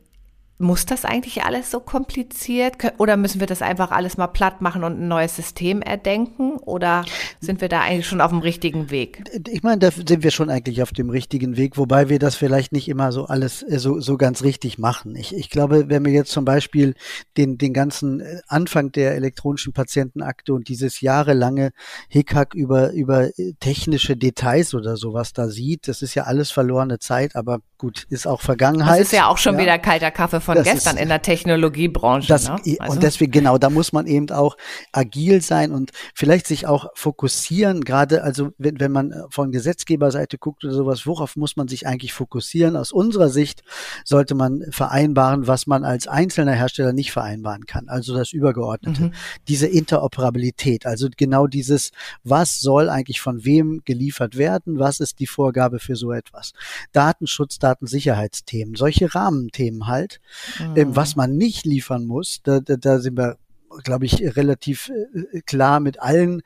[0.58, 4.84] muss das eigentlich alles so kompliziert oder müssen wir das einfach alles mal platt machen
[4.84, 7.04] und ein neues System erdenken oder
[7.40, 9.24] sind wir da eigentlich schon auf dem richtigen Weg?
[9.48, 12.72] Ich meine, da sind wir schon eigentlich auf dem richtigen Weg, wobei wir das vielleicht
[12.72, 15.16] nicht immer so alles äh, so, so ganz richtig machen.
[15.16, 16.94] Ich, ich glaube, wenn wir jetzt zum Beispiel
[17.36, 21.72] den, den ganzen äh, Anfang der elektronischen Patientenakte und dieses jahrelange
[22.08, 27.00] Hickhack über, über äh, technische Details oder sowas da sieht, das ist ja alles verlorene
[27.00, 29.00] Zeit, aber gut, ist auch Vergangenheit.
[29.00, 29.60] Das ist ja auch schon ja.
[29.60, 32.28] wieder kalter Kaffee von das gestern ist, in der Technologiebranche.
[32.28, 32.56] Das, ne?
[32.78, 32.94] also.
[32.94, 34.56] Und deswegen, genau, da muss man eben auch
[34.92, 40.64] agil sein und vielleicht sich auch fokussieren, gerade also wenn, wenn man von Gesetzgeberseite guckt
[40.64, 42.76] oder sowas, worauf muss man sich eigentlich fokussieren?
[42.76, 43.62] Aus unserer Sicht
[44.04, 47.88] sollte man vereinbaren, was man als einzelner Hersteller nicht vereinbaren kann.
[47.88, 49.04] Also das Übergeordnete.
[49.04, 49.12] Mhm.
[49.46, 51.90] Diese Interoperabilität, also genau dieses,
[52.22, 54.78] was soll eigentlich von wem geliefert werden?
[54.78, 56.54] Was ist die Vorgabe für so etwas?
[56.92, 60.20] Datenschutz, Datensicherheitsthemen, solche Rahmenthemen halt.
[60.58, 60.96] Mhm.
[60.96, 63.38] was man nicht liefern muss, da, da, da sind wir
[63.82, 64.90] glaube ich, relativ
[65.32, 66.42] äh, klar mit allen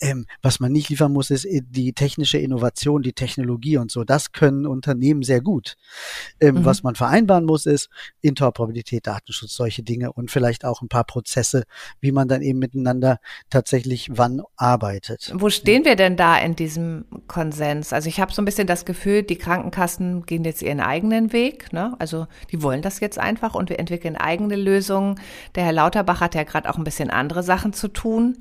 [0.00, 4.04] ähm, was man nicht liefern muss, ist äh, die technische Innovation, die Technologie und so.
[4.04, 5.76] Das können Unternehmen sehr gut.
[6.40, 6.64] Ähm, mhm.
[6.64, 7.90] Was man vereinbaren muss, ist
[8.22, 11.64] Interoperabilität, Datenschutz, solche Dinge und vielleicht auch ein paar Prozesse,
[12.00, 13.18] wie man dann eben miteinander
[13.50, 15.32] tatsächlich wann arbeitet.
[15.34, 17.92] Wo stehen wir denn da in diesem Konsens?
[17.92, 21.72] Also ich habe so ein bisschen das Gefühl, die Krankenkassen gehen jetzt ihren eigenen Weg.
[21.72, 21.94] Ne?
[21.98, 25.20] Also die wollen das jetzt einfach und wir entwickeln eigene Lösungen.
[25.54, 28.38] Der Herr Lauterbach hat ja gerade auch ein bisschen andere Sachen zu tun.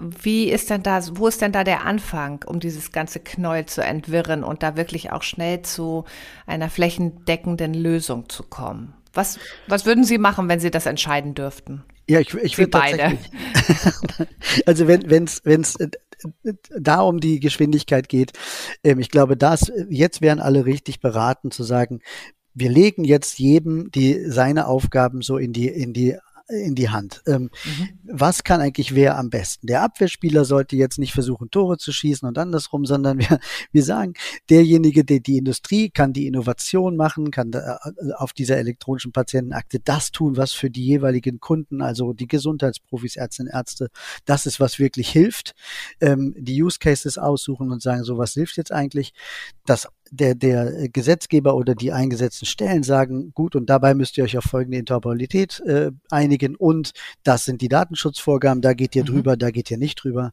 [0.00, 3.82] Wie ist denn da, wo ist denn da der Anfang, um dieses ganze Knäuel zu
[3.82, 6.04] entwirren und da wirklich auch schnell zu
[6.46, 8.94] einer flächendeckenden Lösung zu kommen?
[9.12, 11.82] Was, was würden Sie machen, wenn Sie das entscheiden dürften?
[12.08, 13.18] Ja, ich, ich würde beide.
[14.66, 15.88] also wenn es wenn's äh,
[16.78, 18.32] da um die Geschwindigkeit geht,
[18.84, 22.00] ähm, ich glaube, das jetzt wären alle richtig beraten zu sagen,
[22.54, 26.16] wir legen jetzt jedem die seine Aufgaben so in die in die
[26.48, 27.22] in die Hand.
[27.26, 27.88] Ähm, mhm.
[28.04, 29.66] Was kann eigentlich wer am besten?
[29.66, 33.38] Der Abwehrspieler sollte jetzt nicht versuchen, Tore zu schießen und andersrum, sondern wir,
[33.72, 34.14] wir sagen,
[34.48, 39.80] derjenige, der die Industrie kann die Innovation machen, kann da, äh, auf dieser elektronischen Patientenakte
[39.80, 43.88] das tun, was für die jeweiligen Kunden, also die Gesundheitsprofis, Ärztinnen, Ärzte,
[44.24, 45.54] das ist, was wirklich hilft.
[46.00, 49.12] Ähm, die Use Cases aussuchen und sagen, so was hilft jetzt eigentlich.
[49.66, 54.36] Das der, der Gesetzgeber oder die eingesetzten Stellen sagen, gut, und dabei müsst ihr euch
[54.38, 56.92] auf folgende Interoperabilität äh, einigen und
[57.22, 59.08] das sind die Datenschutzvorgaben, da geht ihr mhm.
[59.08, 60.32] drüber, da geht ihr nicht drüber.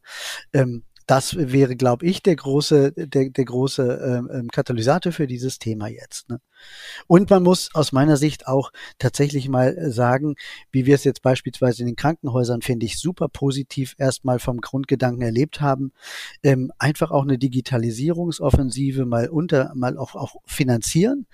[0.52, 5.58] Ähm, das wäre, glaube ich, der große, der, der große ähm, ähm Katalysator für dieses
[5.58, 6.28] Thema jetzt.
[6.28, 6.40] Ne?
[7.06, 10.34] Und man muss aus meiner Sicht auch tatsächlich mal äh, sagen,
[10.72, 15.22] wie wir es jetzt beispielsweise in den Krankenhäusern, finde ich, super positiv erstmal vom Grundgedanken
[15.22, 15.92] erlebt haben,
[16.42, 21.26] ähm, einfach auch eine Digitalisierungsoffensive mal unter, mal auch, auch finanzieren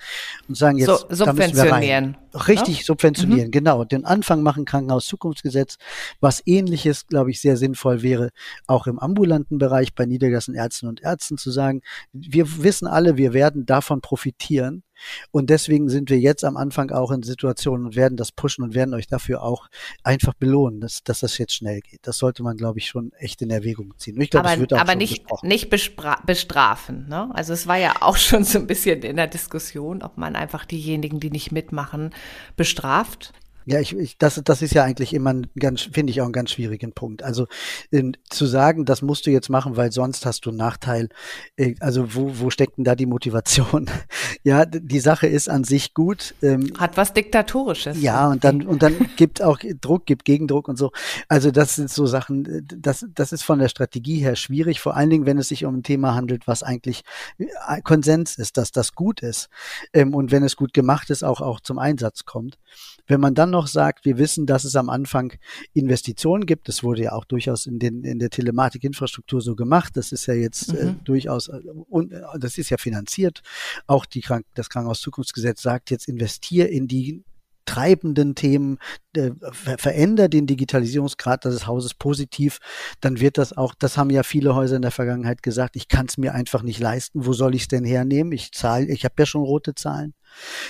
[0.48, 2.16] und sagen jetzt, so, subventionieren.
[2.34, 2.84] Richtig ja?
[2.84, 3.52] subventionieren, mhm.
[3.52, 3.84] genau.
[3.84, 5.76] Den Anfang machen Krankenhaus Zukunftsgesetz,
[6.20, 8.30] was ähnliches, glaube ich, sehr sinnvoll wäre,
[8.66, 13.32] auch im ambulanten Bereich bei niedergelassenen Ärzten und Ärzten zu sagen, wir wissen alle, wir
[13.32, 14.82] werden davon profitieren
[15.30, 18.74] und deswegen sind wir jetzt am Anfang auch in Situationen und werden das pushen und
[18.74, 19.68] werden euch dafür auch
[20.02, 22.00] einfach belohnen, dass, dass das jetzt schnell geht.
[22.02, 24.20] Das sollte man, glaube ich, schon echt in Erwägung ziehen.
[24.20, 27.08] ich glaube, aber, wird auch aber nicht, nicht bestrafen.
[27.08, 27.30] Ne?
[27.34, 30.64] Also es war ja auch schon so ein bisschen in der Diskussion, ob man einfach
[30.64, 32.10] diejenigen, die nicht mitmachen,
[32.56, 33.32] bestraft.
[33.64, 36.32] Ja, ich, ich das, das ist ja eigentlich immer ein ganz, finde ich auch einen
[36.32, 37.22] ganz schwierigen Punkt.
[37.22, 37.46] Also
[37.90, 41.08] in, zu sagen, das musst du jetzt machen, weil sonst hast du einen Nachteil.
[41.56, 43.90] Äh, also wo, wo steckt denn da die Motivation?
[44.42, 46.34] ja, die Sache ist an sich gut.
[46.42, 48.00] Ähm, Hat was Diktatorisches.
[48.00, 50.90] Ja, und dann, und dann gibt auch Druck, gibt Gegendruck und so.
[51.28, 55.10] Also das sind so Sachen, das, das ist von der Strategie her schwierig, vor allen
[55.10, 57.02] Dingen, wenn es sich um ein Thema handelt, was eigentlich
[57.38, 59.48] äh, Konsens ist, dass das gut ist.
[59.92, 62.58] Ähm, und wenn es gut gemacht ist, auch, auch zum Einsatz kommt.
[63.06, 65.34] Wenn man dann noch sagt, wir wissen, dass es am Anfang
[65.72, 70.10] Investitionen gibt, das wurde ja auch durchaus in, den, in der Telematikinfrastruktur so gemacht, das
[70.10, 70.90] ist ja jetzt äh, mhm.
[70.90, 71.48] äh, durchaus,
[71.88, 73.42] und, äh, das ist ja finanziert.
[73.86, 77.22] Auch die Krank das Krankenhauszukunftsgesetz sagt jetzt, investier in die
[77.64, 78.78] treibenden Themen,
[79.16, 82.58] äh, ver verändert den Digitalisierungsgrad des Hauses positiv,
[83.00, 86.06] dann wird das auch, das haben ja viele Häuser in der Vergangenheit gesagt, ich kann
[86.06, 88.32] es mir einfach nicht leisten, wo soll ich es denn hernehmen?
[88.32, 90.14] Ich zahle, ich habe ja schon rote Zahlen.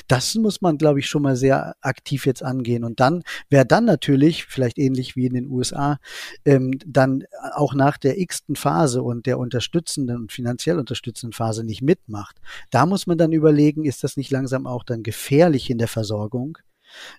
[0.09, 2.85] Das muss man, glaube ich, schon mal sehr aktiv jetzt angehen.
[2.85, 5.99] Und dann wäre dann natürlich, vielleicht ähnlich wie in den USA,
[6.45, 11.83] ähm, dann auch nach der x-ten Phase und der unterstützenden und finanziell unterstützenden Phase nicht
[11.83, 12.41] mitmacht.
[12.71, 16.59] Da muss man dann überlegen, ist das nicht langsam auch dann gefährlich in der Versorgung?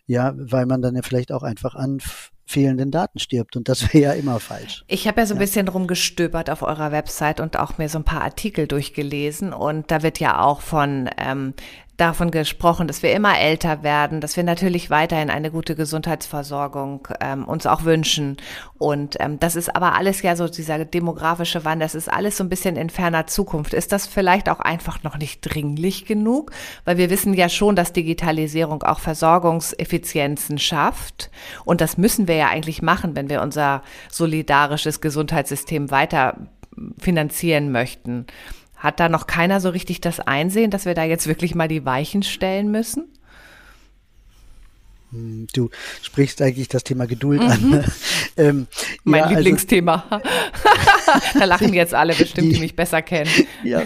[0.06, 2.00] Ja, weil man dann ja vielleicht auch einfach an
[2.46, 4.84] fehlenden Daten stirbt und das wäre ja immer falsch.
[4.88, 5.46] Ich habe ja so ein ja.
[5.46, 10.04] bisschen rumgestöbert auf eurer Website und auch mir so ein paar Artikel durchgelesen und da
[10.04, 11.54] wird ja auch von ähm,
[11.98, 17.46] davon gesprochen, dass wir immer älter werden, dass wir natürlich weiterhin eine gute Gesundheitsversorgung ähm,
[17.46, 18.38] uns auch wünschen.
[18.80, 22.44] Und ähm, das ist aber alles ja so dieser demografische Wandel, das ist alles so
[22.44, 23.74] ein bisschen in ferner Zukunft.
[23.74, 26.52] Ist das vielleicht auch einfach noch nicht dringlich genug?
[26.84, 31.30] Weil wir wissen ja schon, dass Digitalisierung auch Versorgungseffizienzen schafft.
[31.64, 36.38] Und das müssen wir ja eigentlich machen, wenn wir unser solidarisches Gesundheitssystem weiter
[36.98, 38.26] finanzieren möchten.
[38.84, 41.86] Hat da noch keiner so richtig das Einsehen, dass wir da jetzt wirklich mal die
[41.86, 43.08] Weichen stellen müssen?
[45.12, 45.70] Hm, du
[46.02, 47.48] sprichst eigentlich das Thema Geduld mhm.
[47.48, 47.70] an.
[47.70, 47.86] Ne?
[48.36, 48.68] ähm,
[49.06, 50.04] mein ja, also Lieblingsthema.
[50.10, 50.28] Also,
[51.40, 53.30] da lachen jetzt alle bestimmt, die, die mich besser kennen.
[53.64, 53.84] Ja,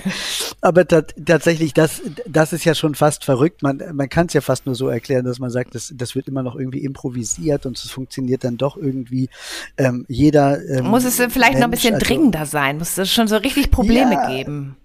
[0.62, 3.62] aber tatsächlich, das, das ist ja schon fast verrückt.
[3.62, 6.28] Man, man kann es ja fast nur so erklären, dass man sagt, das, das wird
[6.28, 9.30] immer noch irgendwie improvisiert und es funktioniert dann doch irgendwie.
[9.78, 13.12] Ähm, jeder ähm, muss es vielleicht Mensch, noch ein bisschen also, dringender sein, muss es
[13.12, 14.78] schon so richtig Probleme ja, geben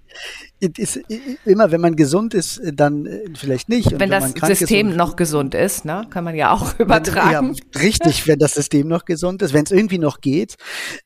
[0.61, 1.01] ist,
[1.45, 3.91] immer, wenn man gesund ist, dann äh, vielleicht nicht.
[3.93, 7.55] Wenn, wenn das System ist noch gesund ist, ne, kann man ja auch übertragen.
[7.55, 10.57] Ja, richtig, wenn das System noch gesund ist, wenn es irgendwie noch geht.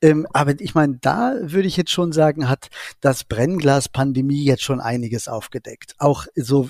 [0.02, 2.68] Ähm, aber ich meine, da würde ich jetzt schon sagen, hat
[3.00, 5.94] das Brennglas-Pandemie jetzt schon einiges aufgedeckt.
[5.98, 6.68] Auch so äh,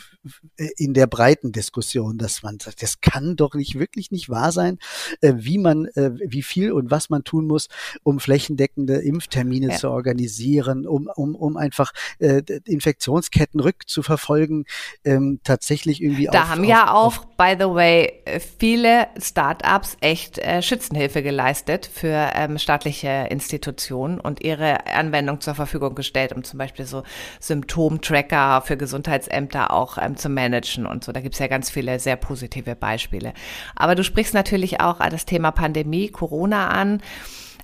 [0.76, 4.78] in der breiten Diskussion, dass man sagt, das kann doch nicht wirklich nicht wahr sein,
[5.20, 7.68] äh, wie man, äh, wie viel und was man tun muss,
[8.02, 9.76] um flächendeckende Impftermine ja.
[9.76, 14.64] zu organisieren, um, um, um einfach äh, Infektionsketten rückzuverfolgen,
[15.04, 18.22] ähm, tatsächlich irgendwie Da auf, haben auf, ja auch, by the way,
[18.58, 25.94] viele Startups echt äh, Schützenhilfe geleistet für ähm, staatliche Institutionen und ihre Anwendung zur Verfügung
[25.94, 27.02] gestellt, um zum Beispiel so
[27.40, 31.12] Symptomtracker für Gesundheitsämter auch ähm, zu managen und so.
[31.12, 33.32] Da gibt's ja ganz viele sehr positive Beispiele.
[33.74, 37.00] Aber du sprichst natürlich auch das Thema Pandemie, Corona an.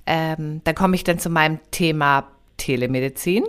[0.06, 3.44] Ähm, da komme ich dann zu meinem Thema Telemedizin.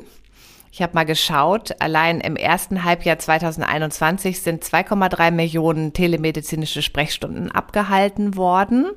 [0.71, 8.35] Ich habe mal geschaut, allein im ersten Halbjahr 2021 sind 2,3 Millionen telemedizinische Sprechstunden abgehalten
[8.35, 8.87] worden.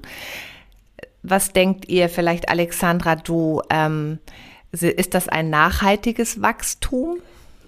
[1.22, 4.20] Was denkt ihr vielleicht, Alexandra, du, ähm,
[4.72, 7.18] ist das ein nachhaltiges Wachstum?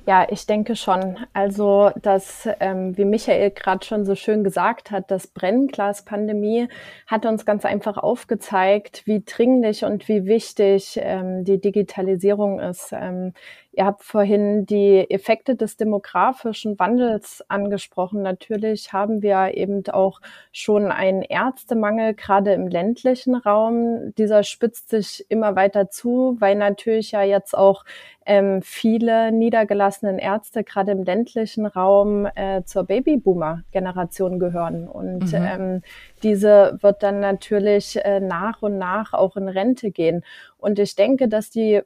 [0.09, 1.19] Ja, ich denke schon.
[1.35, 6.69] Also, dass, ähm, wie Michael gerade schon so schön gesagt hat, das Brennglas-Pandemie
[7.07, 12.89] hat uns ganz einfach aufgezeigt, wie dringlich und wie wichtig ähm, die Digitalisierung ist.
[12.93, 13.35] Ähm,
[13.79, 18.23] Ihr habt vorhin die Effekte des demografischen Wandels angesprochen.
[18.23, 24.13] Natürlich haben wir eben auch schon einen Ärztemangel, gerade im ländlichen Raum.
[24.19, 27.85] Dieser spitzt sich immer weiter zu, weil natürlich ja jetzt auch
[28.27, 34.89] ähm, viele niedergelassenen Ärzte gerade im ländlichen Raum äh, zur Babyboomer-Generation gehören.
[34.89, 35.35] Und mhm.
[35.35, 35.83] ähm,
[36.25, 40.25] diese wird dann natürlich äh, nach und nach auch in Rente gehen.
[40.57, 41.83] Und ich denke, dass die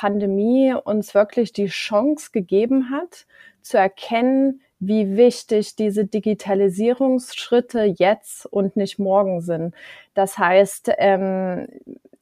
[0.00, 3.26] Pandemie uns wirklich die Chance gegeben hat,
[3.60, 9.74] zu erkennen, wie wichtig diese Digitalisierungsschritte jetzt und nicht morgen sind.
[10.14, 11.66] Das heißt, ähm,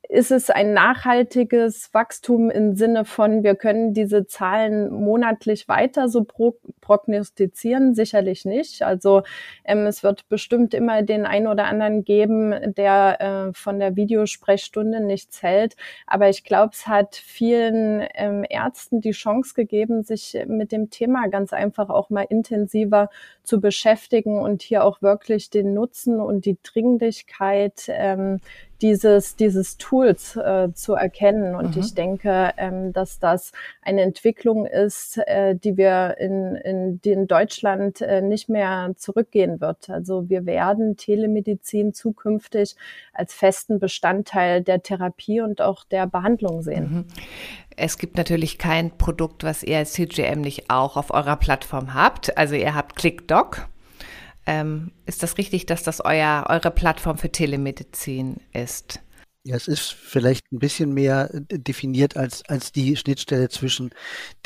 [0.09, 6.25] ist es ein nachhaltiges Wachstum im Sinne von, wir können diese Zahlen monatlich weiter so
[6.25, 7.95] pro prognostizieren?
[7.95, 8.83] Sicherlich nicht.
[8.83, 9.23] Also
[9.65, 15.01] ähm, es wird bestimmt immer den einen oder anderen geben, der äh, von der Videosprechstunde
[15.01, 15.77] nichts hält.
[16.07, 21.29] Aber ich glaube, es hat vielen ähm, Ärzten die Chance gegeben, sich mit dem Thema
[21.29, 23.11] ganz einfach auch mal intensiver
[23.43, 28.41] zu beschäftigen und hier auch wirklich den Nutzen und die Dringlichkeit ähm,
[28.83, 31.55] dieses, dieses Tools äh, zu erkennen.
[31.55, 31.83] Und mhm.
[31.83, 37.27] ich denke, ähm, dass das eine Entwicklung ist, äh, die wir in, in, die in
[37.27, 39.91] Deutschland äh, nicht mehr zurückgehen wird.
[39.91, 42.77] Also wir werden Telemedizin zukünftig
[43.13, 46.91] als festen Bestandteil der Therapie und auch der Behandlung sehen.
[46.91, 47.05] Mhm.
[47.77, 52.37] Es gibt natürlich kein Produkt, was ihr als CGM nicht auch auf eurer Plattform habt.
[52.37, 53.69] Also ihr habt ClickDoc.
[54.49, 58.99] Ähm, ist das richtig, dass das euer, eure Plattform für Telemedizin ist?
[59.45, 63.91] Ja, es ist vielleicht ein bisschen mehr äh, definiert als, als die Schnittstelle zwischen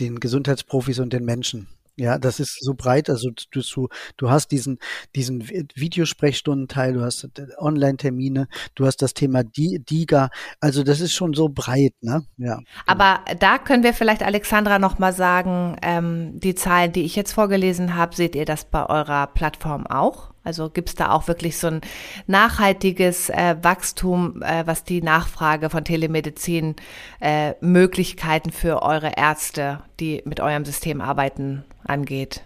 [0.01, 1.69] den Gesundheitsprofis und den Menschen.
[2.03, 3.09] Ja, das ist so breit.
[3.09, 4.81] Also du, du, du hast diesen,
[5.15, 10.31] diesen Videosprechstundenteil, du hast Online-Termine, du hast das Thema DIGA.
[10.59, 12.27] Also das ist schon so breit, ne?
[12.39, 12.57] Ja.
[12.57, 12.69] Genau.
[12.87, 17.35] Aber da können wir vielleicht Alexandra noch mal sagen, ähm, die Zahlen, die ich jetzt
[17.35, 20.32] vorgelesen habe, seht ihr das bei eurer Plattform auch?
[20.45, 21.81] Also gibt es da auch wirklich so ein
[22.27, 26.77] nachhaltiges äh, Wachstum, äh, was die Nachfrage von Telemedizin
[27.21, 32.43] äh, Möglichkeiten für eure Ärzte, die mit eurem System arbeiten, angeht?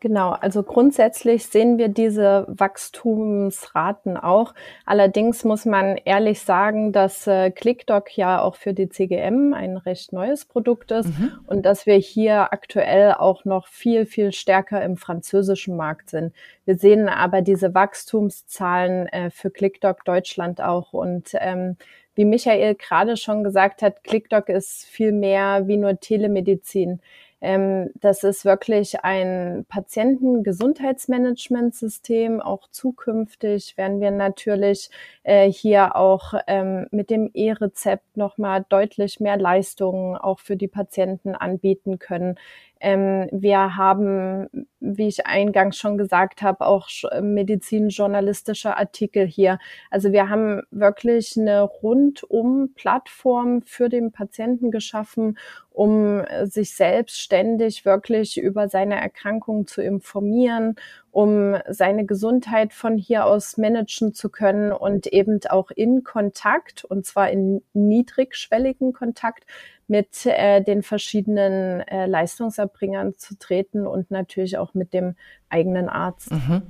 [0.00, 4.52] Genau, also grundsätzlich sehen wir diese Wachstumsraten auch.
[4.84, 10.12] Allerdings muss man ehrlich sagen, dass äh, ClickDoc ja auch für die CGM ein recht
[10.12, 11.32] neues Produkt ist mhm.
[11.46, 16.34] und dass wir hier aktuell auch noch viel, viel stärker im französischen Markt sind.
[16.66, 21.78] Wir sehen aber diese Wachstumszahlen äh, für ClickDoc Deutschland auch und ähm,
[22.16, 27.00] wie Michael gerade schon gesagt hat, ClickDoc ist viel mehr wie nur Telemedizin.
[27.40, 32.40] Ähm, das ist wirklich ein Patientengesundheitsmanagementsystem.
[32.40, 34.90] Auch zukünftig werden wir natürlich
[35.22, 41.34] äh, hier auch ähm, mit dem E-Rezept nochmal deutlich mehr Leistungen auch für die Patienten
[41.34, 42.38] anbieten können.
[42.80, 44.48] Ähm, wir haben,
[44.80, 46.88] wie ich eingangs schon gesagt habe, auch
[47.20, 49.58] medizinjournalistische Artikel hier.
[49.90, 55.38] Also wir haben wirklich eine rundum Plattform für den Patienten geschaffen,
[55.70, 60.76] um sich selbstständig wirklich über seine Erkrankung zu informieren,
[61.10, 67.06] um seine Gesundheit von hier aus managen zu können und eben auch in Kontakt, und
[67.06, 69.44] zwar in niedrigschwelligen Kontakt
[69.88, 75.14] mit äh, den verschiedenen äh, Leistungserbringern zu treten und natürlich auch mit dem
[75.48, 76.32] eigenen Arzt.
[76.32, 76.62] Mhm.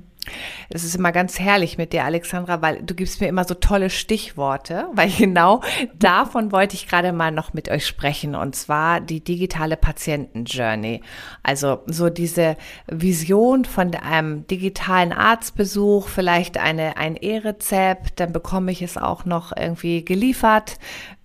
[0.69, 3.89] Es ist immer ganz herrlich mit dir, Alexandra, weil du gibst mir immer so tolle
[3.89, 5.61] Stichworte, weil genau
[5.95, 11.01] davon wollte ich gerade mal noch mit euch sprechen und zwar die digitale Patientenjourney.
[11.43, 18.81] Also so diese Vision von einem digitalen Arztbesuch, vielleicht eine, ein E-Rezept, dann bekomme ich
[18.81, 20.77] es auch noch irgendwie geliefert.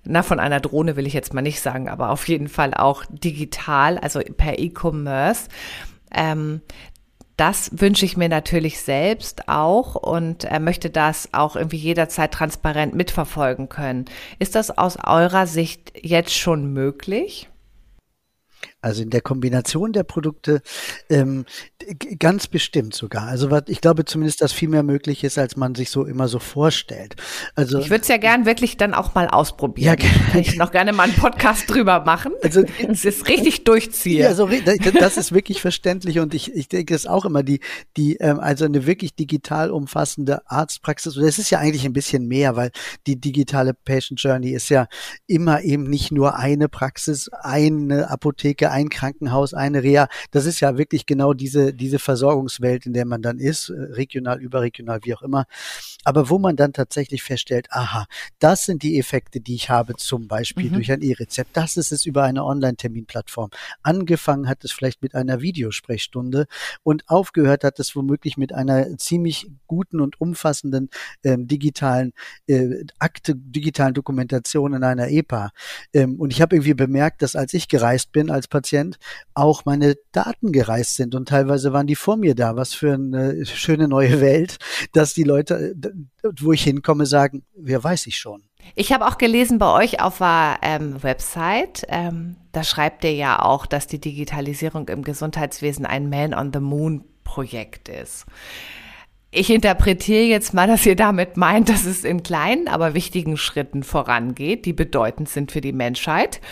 [0.05, 3.05] Na, von einer Drohne will ich jetzt mal nicht sagen, aber auf jeden Fall auch
[3.09, 5.49] digital, also per E-Commerce.
[6.15, 6.61] Ähm,
[7.43, 12.95] das wünsche ich mir natürlich selbst auch und äh, möchte das auch irgendwie jederzeit transparent
[12.95, 14.05] mitverfolgen können.
[14.39, 17.49] Ist das aus eurer Sicht jetzt schon möglich?
[18.83, 20.61] Also in der Kombination der Produkte
[21.09, 21.47] ähm,
[22.19, 23.29] ganz bestimmt sogar.
[23.29, 26.29] Also was, ich glaube zumindest, dass viel mehr möglich ist, als man sich so immer
[26.29, 27.17] so vorstellt.
[27.55, 29.97] Also ich würde es ja gern wirklich dann auch mal ausprobieren.
[29.99, 32.33] Ja, Kann ich noch gerne mal einen Podcast drüber machen.
[32.43, 34.23] Also es ist richtig durchziehen.
[34.23, 34.49] Ja, so,
[34.99, 37.61] das ist wirklich verständlich und ich, ich denke es auch immer die
[37.97, 41.17] die ähm, also eine wirklich digital umfassende Arztpraxis.
[41.17, 42.71] Und das ist ja eigentlich ein bisschen mehr, weil
[43.07, 44.89] die digitale Patient Journey ist ja
[45.27, 50.09] immer eben nicht nur eine Praxis, eine Apotheke ein Krankenhaus, eine Reha.
[50.31, 54.41] Das ist ja wirklich genau diese, diese Versorgungswelt, in der man dann ist, äh, regional,
[54.41, 55.47] überregional, wie auch immer.
[56.05, 58.07] Aber wo man dann tatsächlich feststellt, aha,
[58.39, 60.75] das sind die Effekte, die ich habe, zum Beispiel mhm.
[60.75, 61.57] durch ein E-Rezept.
[61.57, 63.51] Das ist es über eine Online-Terminplattform.
[63.83, 66.47] Angefangen hat es vielleicht mit einer Videosprechstunde
[66.83, 70.91] und aufgehört hat es womöglich mit einer ziemlich guten und umfassenden
[71.23, 72.13] ähm, digitalen
[72.47, 75.51] äh, Akte, digitalen Dokumentation in einer EPA.
[75.93, 78.62] Ähm, und ich habe irgendwie bemerkt, dass als ich gereist bin als Patient,
[79.35, 82.57] auch meine Daten gereist sind und teilweise waren die vor mir da.
[82.57, 84.59] Was für eine schöne neue Welt,
[84.93, 85.75] dass die Leute,
[86.41, 88.43] wo ich hinkomme, sagen, wer weiß ich schon.
[88.75, 93.43] Ich habe auch gelesen bei euch auf der ähm, Website, ähm, da schreibt ihr ja
[93.43, 98.27] auch, dass die Digitalisierung im Gesundheitswesen ein Man on the Moon Projekt ist.
[99.35, 103.83] Ich interpretiere jetzt mal, dass ihr damit meint, dass es in kleinen, aber wichtigen Schritten
[103.83, 106.43] vorangeht, die bedeutend sind für die Menschheit.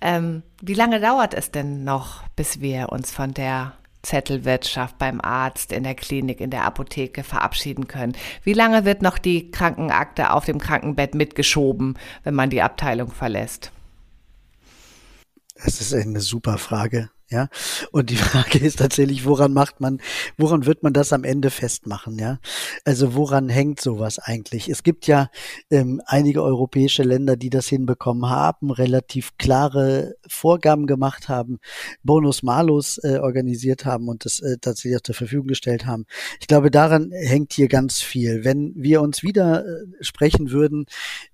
[0.00, 5.72] Ähm, wie lange dauert es denn noch, bis wir uns von der Zettelwirtschaft beim Arzt,
[5.72, 8.16] in der Klinik, in der Apotheke verabschieden können?
[8.42, 13.72] Wie lange wird noch die Krankenakte auf dem Krankenbett mitgeschoben, wenn man die Abteilung verlässt?
[15.62, 17.10] Das ist eine super Frage.
[17.30, 17.48] Ja,
[17.92, 20.00] und die Frage ist tatsächlich, woran macht man,
[20.36, 22.18] woran wird man das am Ende festmachen?
[22.18, 22.40] Ja,
[22.84, 24.68] also woran hängt sowas eigentlich?
[24.68, 25.30] Es gibt ja
[25.70, 31.60] ähm, einige europäische Länder, die das hinbekommen haben, relativ klare Vorgaben gemacht haben,
[32.02, 36.06] Bonus-Malus äh, organisiert haben und das äh, tatsächlich auch zur Verfügung gestellt haben.
[36.40, 38.44] Ich glaube, daran hängt hier ganz viel.
[38.44, 40.86] Wenn wir uns wieder äh, sprechen würden,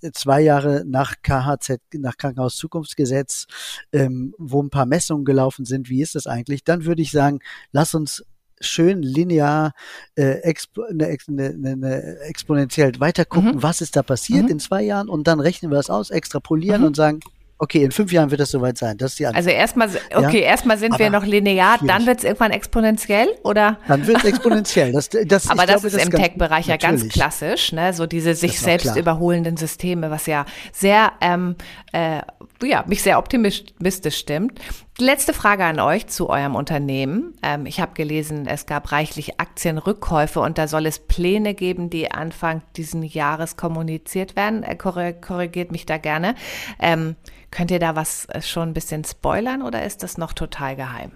[0.03, 3.47] äh, zwei Jahre nach KHZ, nach Krankenhauszukunftsgesetz,
[3.93, 7.41] ähm, wo ein paar Messungen gelaufen sind, wie ist das eigentlich, dann würde ich sagen,
[7.72, 8.24] lass uns
[8.61, 9.72] schön linear
[10.14, 13.62] äh, expo ne, ne, ne, ne, exponentiell weiter gucken, mhm.
[13.62, 14.53] was ist da passiert mhm.
[14.53, 16.87] in zwei Jahren und dann rechnen wir das aus, extrapolieren mhm.
[16.87, 17.20] und sagen,
[17.59, 18.99] Okay, in fünf Jahren wird das soweit sein.
[18.99, 19.47] Das ist die Antwort.
[19.47, 20.49] Also erstmal, okay, ja?
[20.49, 21.95] erstmal sind Aber wir noch linear, schwierig.
[21.95, 23.78] dann wird es irgendwann exponentiell, oder?
[23.89, 24.93] Dann wird es exponentiell.
[24.93, 27.95] Das, das, Aber das glaube, ist das im Tech-Bereich ja ganz klassisch, ne?
[27.95, 28.99] So diese sich selbst klar.
[28.99, 31.57] überholenden Systeme, was ja sehr, ähm,
[31.93, 32.20] äh,
[32.62, 34.61] ja, mich sehr optimistisch stimmt.
[34.99, 37.35] Letzte Frage an euch zu eurem Unternehmen.
[37.43, 42.11] Ähm, ich habe gelesen, es gab reichlich Aktienrückkäufe und da soll es Pläne geben, die
[42.11, 44.63] Anfang diesen Jahres kommuniziert werden.
[44.63, 46.35] Äh, korrigiert mich da gerne.
[46.81, 47.17] Ähm,
[47.51, 51.13] Könnt ihr da was äh, schon ein bisschen spoilern oder ist das noch total geheim?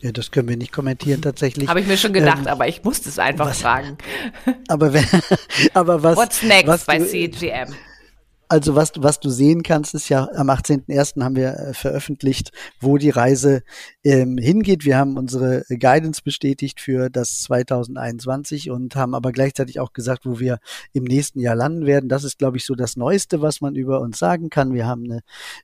[0.00, 1.68] Ja, das können wir nicht kommentieren tatsächlich.
[1.70, 3.96] Habe ich mir schon gedacht, ähm, aber ich musste es einfach was, fragen.
[4.68, 5.06] Aber, wenn,
[5.74, 6.16] aber was.
[6.16, 7.74] What's next was bei CGM?
[8.50, 11.22] Also was, was du sehen kannst, ist ja, am 18.01.
[11.22, 13.62] haben wir äh, veröffentlicht, wo die Reise
[14.04, 14.86] ähm, hingeht.
[14.86, 20.38] Wir haben unsere Guidance bestätigt für das 2021 und haben aber gleichzeitig auch gesagt, wo
[20.38, 20.60] wir
[20.94, 22.08] im nächsten Jahr landen werden.
[22.08, 24.72] Das ist, glaube ich, so das Neueste, was man über uns sagen kann.
[24.72, 25.20] Wir haben eine,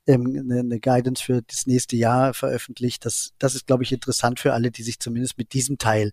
[0.06, 3.06] ähm, eine, Guidance für das nächste Jahr veröffentlicht.
[3.06, 6.12] Das, das ist, glaube ich, interessant für alle, die sich zumindest mit diesem Teil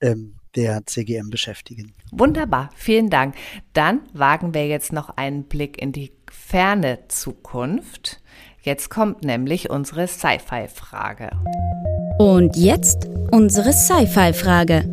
[0.00, 1.94] ähm, der CGM beschäftigen.
[2.10, 3.34] Wunderbar, vielen Dank.
[3.72, 8.20] Dann wagen wir jetzt noch einen Blick in die ferne Zukunft.
[8.62, 11.30] Jetzt kommt nämlich unsere Sci-Fi-Frage.
[12.18, 14.84] Und jetzt unsere Sci-Fi-Frage.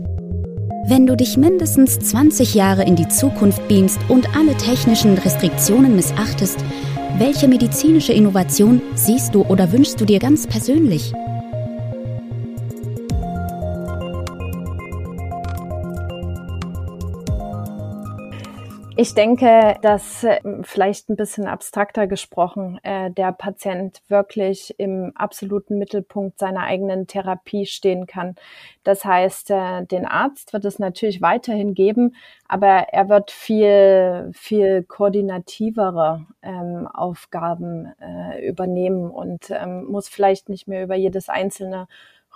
[0.88, 6.64] Wenn du dich mindestens 20 Jahre in die Zukunft beamst und alle technischen Restriktionen missachtest,
[7.18, 11.12] welche medizinische Innovation siehst du oder wünschst du dir ganz persönlich?
[18.98, 25.78] Ich denke, dass äh, vielleicht ein bisschen abstrakter gesprochen, äh, der Patient wirklich im absoluten
[25.78, 28.36] Mittelpunkt seiner eigenen Therapie stehen kann.
[28.86, 32.16] Das heißt, äh, den Arzt wird es natürlich weiterhin geben,
[32.48, 40.70] aber er wird viel, viel koordinativere ähm, Aufgaben äh, übernehmen und ähm, muss vielleicht nicht
[40.70, 41.90] mehr über jedes einzelne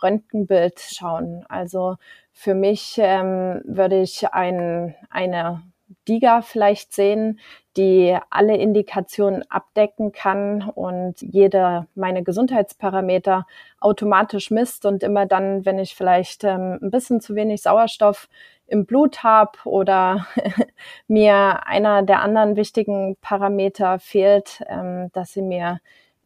[0.03, 1.45] Röntgenbild schauen.
[1.47, 1.95] Also
[2.33, 5.63] für mich ähm, würde ich ein, eine
[6.07, 7.39] DIGA vielleicht sehen,
[7.77, 13.45] die alle Indikationen abdecken kann und jede meine Gesundheitsparameter
[13.79, 18.27] automatisch misst und immer dann, wenn ich vielleicht ähm, ein bisschen zu wenig Sauerstoff
[18.67, 20.27] im Blut habe oder
[21.07, 25.79] mir einer der anderen wichtigen Parameter fehlt, ähm, dass sie mir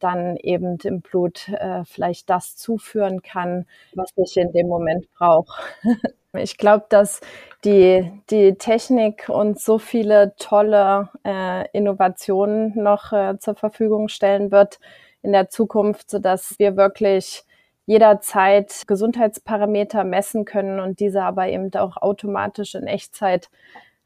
[0.03, 5.63] dann eben im Blut äh, vielleicht das zuführen kann, was ich in dem Moment brauche.
[6.33, 7.21] ich glaube, dass
[7.63, 14.79] die, die Technik uns so viele tolle äh, Innovationen noch äh, zur Verfügung stellen wird
[15.21, 17.43] in der Zukunft, so dass wir wirklich
[17.85, 23.49] jederzeit Gesundheitsparameter messen können und diese aber eben auch automatisch in Echtzeit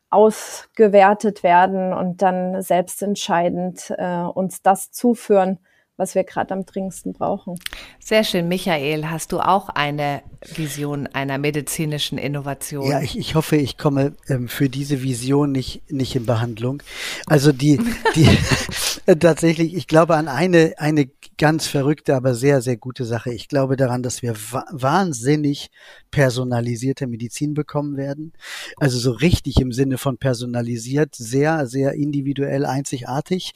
[0.09, 5.59] ausgewertet werden und dann selbstentscheidend äh, uns das zuführen,
[5.97, 7.59] was wir gerade am dringendsten brauchen.
[7.99, 8.47] Sehr schön.
[8.47, 10.21] Michael, hast du auch eine
[10.55, 12.89] Vision einer medizinischen Innovation?
[12.89, 16.83] Ja, ich, ich hoffe, ich komme ähm, für diese Vision nicht, nicht in Behandlung.
[17.25, 17.79] Also die,
[18.15, 18.29] die
[19.19, 21.07] tatsächlich, ich glaube an eine, eine
[21.38, 23.31] ganz verrückte, aber sehr, sehr gute Sache.
[23.31, 24.35] Ich glaube daran, dass wir
[24.71, 25.69] wahnsinnig
[26.09, 28.33] personalisierte Medizin bekommen werden.
[28.77, 33.51] Also so richtig im Sinne von personalisiert, sehr, sehr individuell, einzigartig.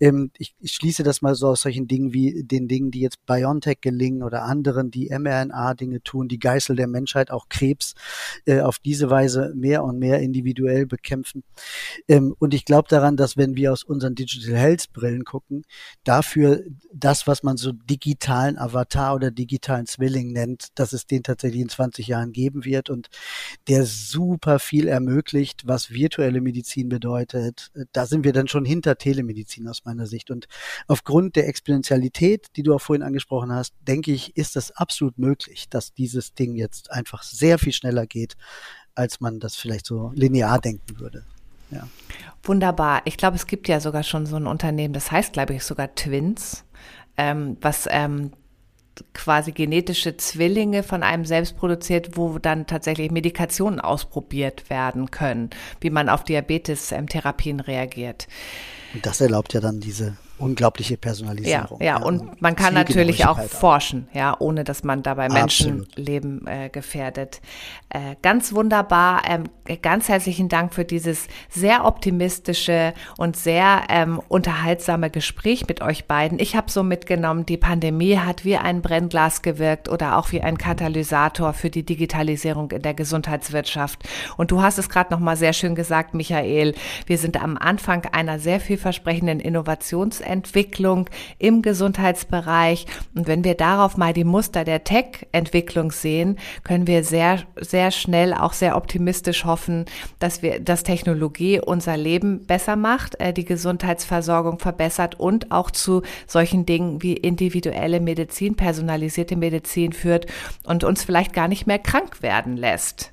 [0.00, 3.80] Ähm, ich, schließe das mal so aus solchen Dingen wie den Dingen, die jetzt BioNTech
[3.80, 7.94] gelingen oder anderen, die mRNA-Dinge tun, die Geißel der Menschheit, auch Krebs,
[8.46, 11.44] äh, auf diese Weise mehr und mehr individuell bekämpfen.
[12.08, 15.64] Ähm, und ich glaube daran, dass wenn wir aus unseren Digital Health Brillen gucken,
[16.04, 21.60] dafür das, was man so digitalen Avatar oder digitalen Zwilling nennt, dass es den tatsächlich
[21.60, 23.08] in 20 Jahren geben wird und
[23.68, 27.70] der super viel ermöglicht, was virtuelle Medizin bedeutet.
[27.92, 30.30] Da sind wir dann schon hinter Telemedizin aus meiner Sicht.
[30.30, 30.46] Und
[30.86, 35.68] aufgrund der Exponentialität, die du auch vorhin angesprochen hast, denke ich, ist das absolut möglich,
[35.68, 38.36] dass dieses Ding jetzt einfach sehr viel schneller geht,
[38.94, 41.24] als man das vielleicht so linear denken würde.
[41.70, 41.88] Ja.
[42.42, 43.02] Wunderbar.
[43.04, 45.94] Ich glaube, es gibt ja sogar schon so ein Unternehmen, das heißt, glaube ich, sogar
[45.94, 46.64] Twins,
[47.16, 48.32] ähm, was ähm,
[49.12, 55.50] quasi genetische Zwillinge von einem selbst produziert, wo dann tatsächlich Medikationen ausprobiert werden können,
[55.80, 58.26] wie man auf Diabetes-Therapien reagiert.
[58.94, 61.80] Und das erlaubt ja dann diese unglaubliche Personalisierung.
[61.80, 66.68] Ja, ja, und man kann natürlich auch forschen, ja, ohne dass man dabei Menschenleben äh,
[66.68, 67.40] gefährdet.
[67.88, 69.44] Äh, ganz wunderbar, ähm,
[69.80, 76.38] ganz herzlichen Dank für dieses sehr optimistische und sehr ähm, unterhaltsame Gespräch mit euch beiden.
[76.38, 80.58] Ich habe so mitgenommen, die Pandemie hat wie ein Brennglas gewirkt oder auch wie ein
[80.58, 84.02] Katalysator für die Digitalisierung in der Gesundheitswirtschaft.
[84.36, 86.74] Und du hast es gerade noch mal sehr schön gesagt, Michael.
[87.06, 91.08] Wir sind am Anfang einer sehr vielversprechenden Innovations Entwicklung
[91.38, 92.86] im Gesundheitsbereich.
[93.14, 98.34] Und wenn wir darauf mal die Muster der Tech-Entwicklung sehen, können wir sehr, sehr schnell
[98.34, 99.86] auch sehr optimistisch hoffen,
[100.18, 106.02] dass wir, dass Technologie unser Leben besser macht, äh, die Gesundheitsversorgung verbessert und auch zu
[106.26, 110.26] solchen Dingen wie individuelle Medizin, personalisierte Medizin führt
[110.64, 113.12] und uns vielleicht gar nicht mehr krank werden lässt.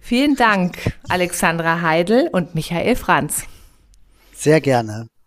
[0.00, 0.78] Vielen Dank,
[1.08, 3.44] Alexandra Heidel und Michael Franz.
[4.32, 5.08] Sehr gerne.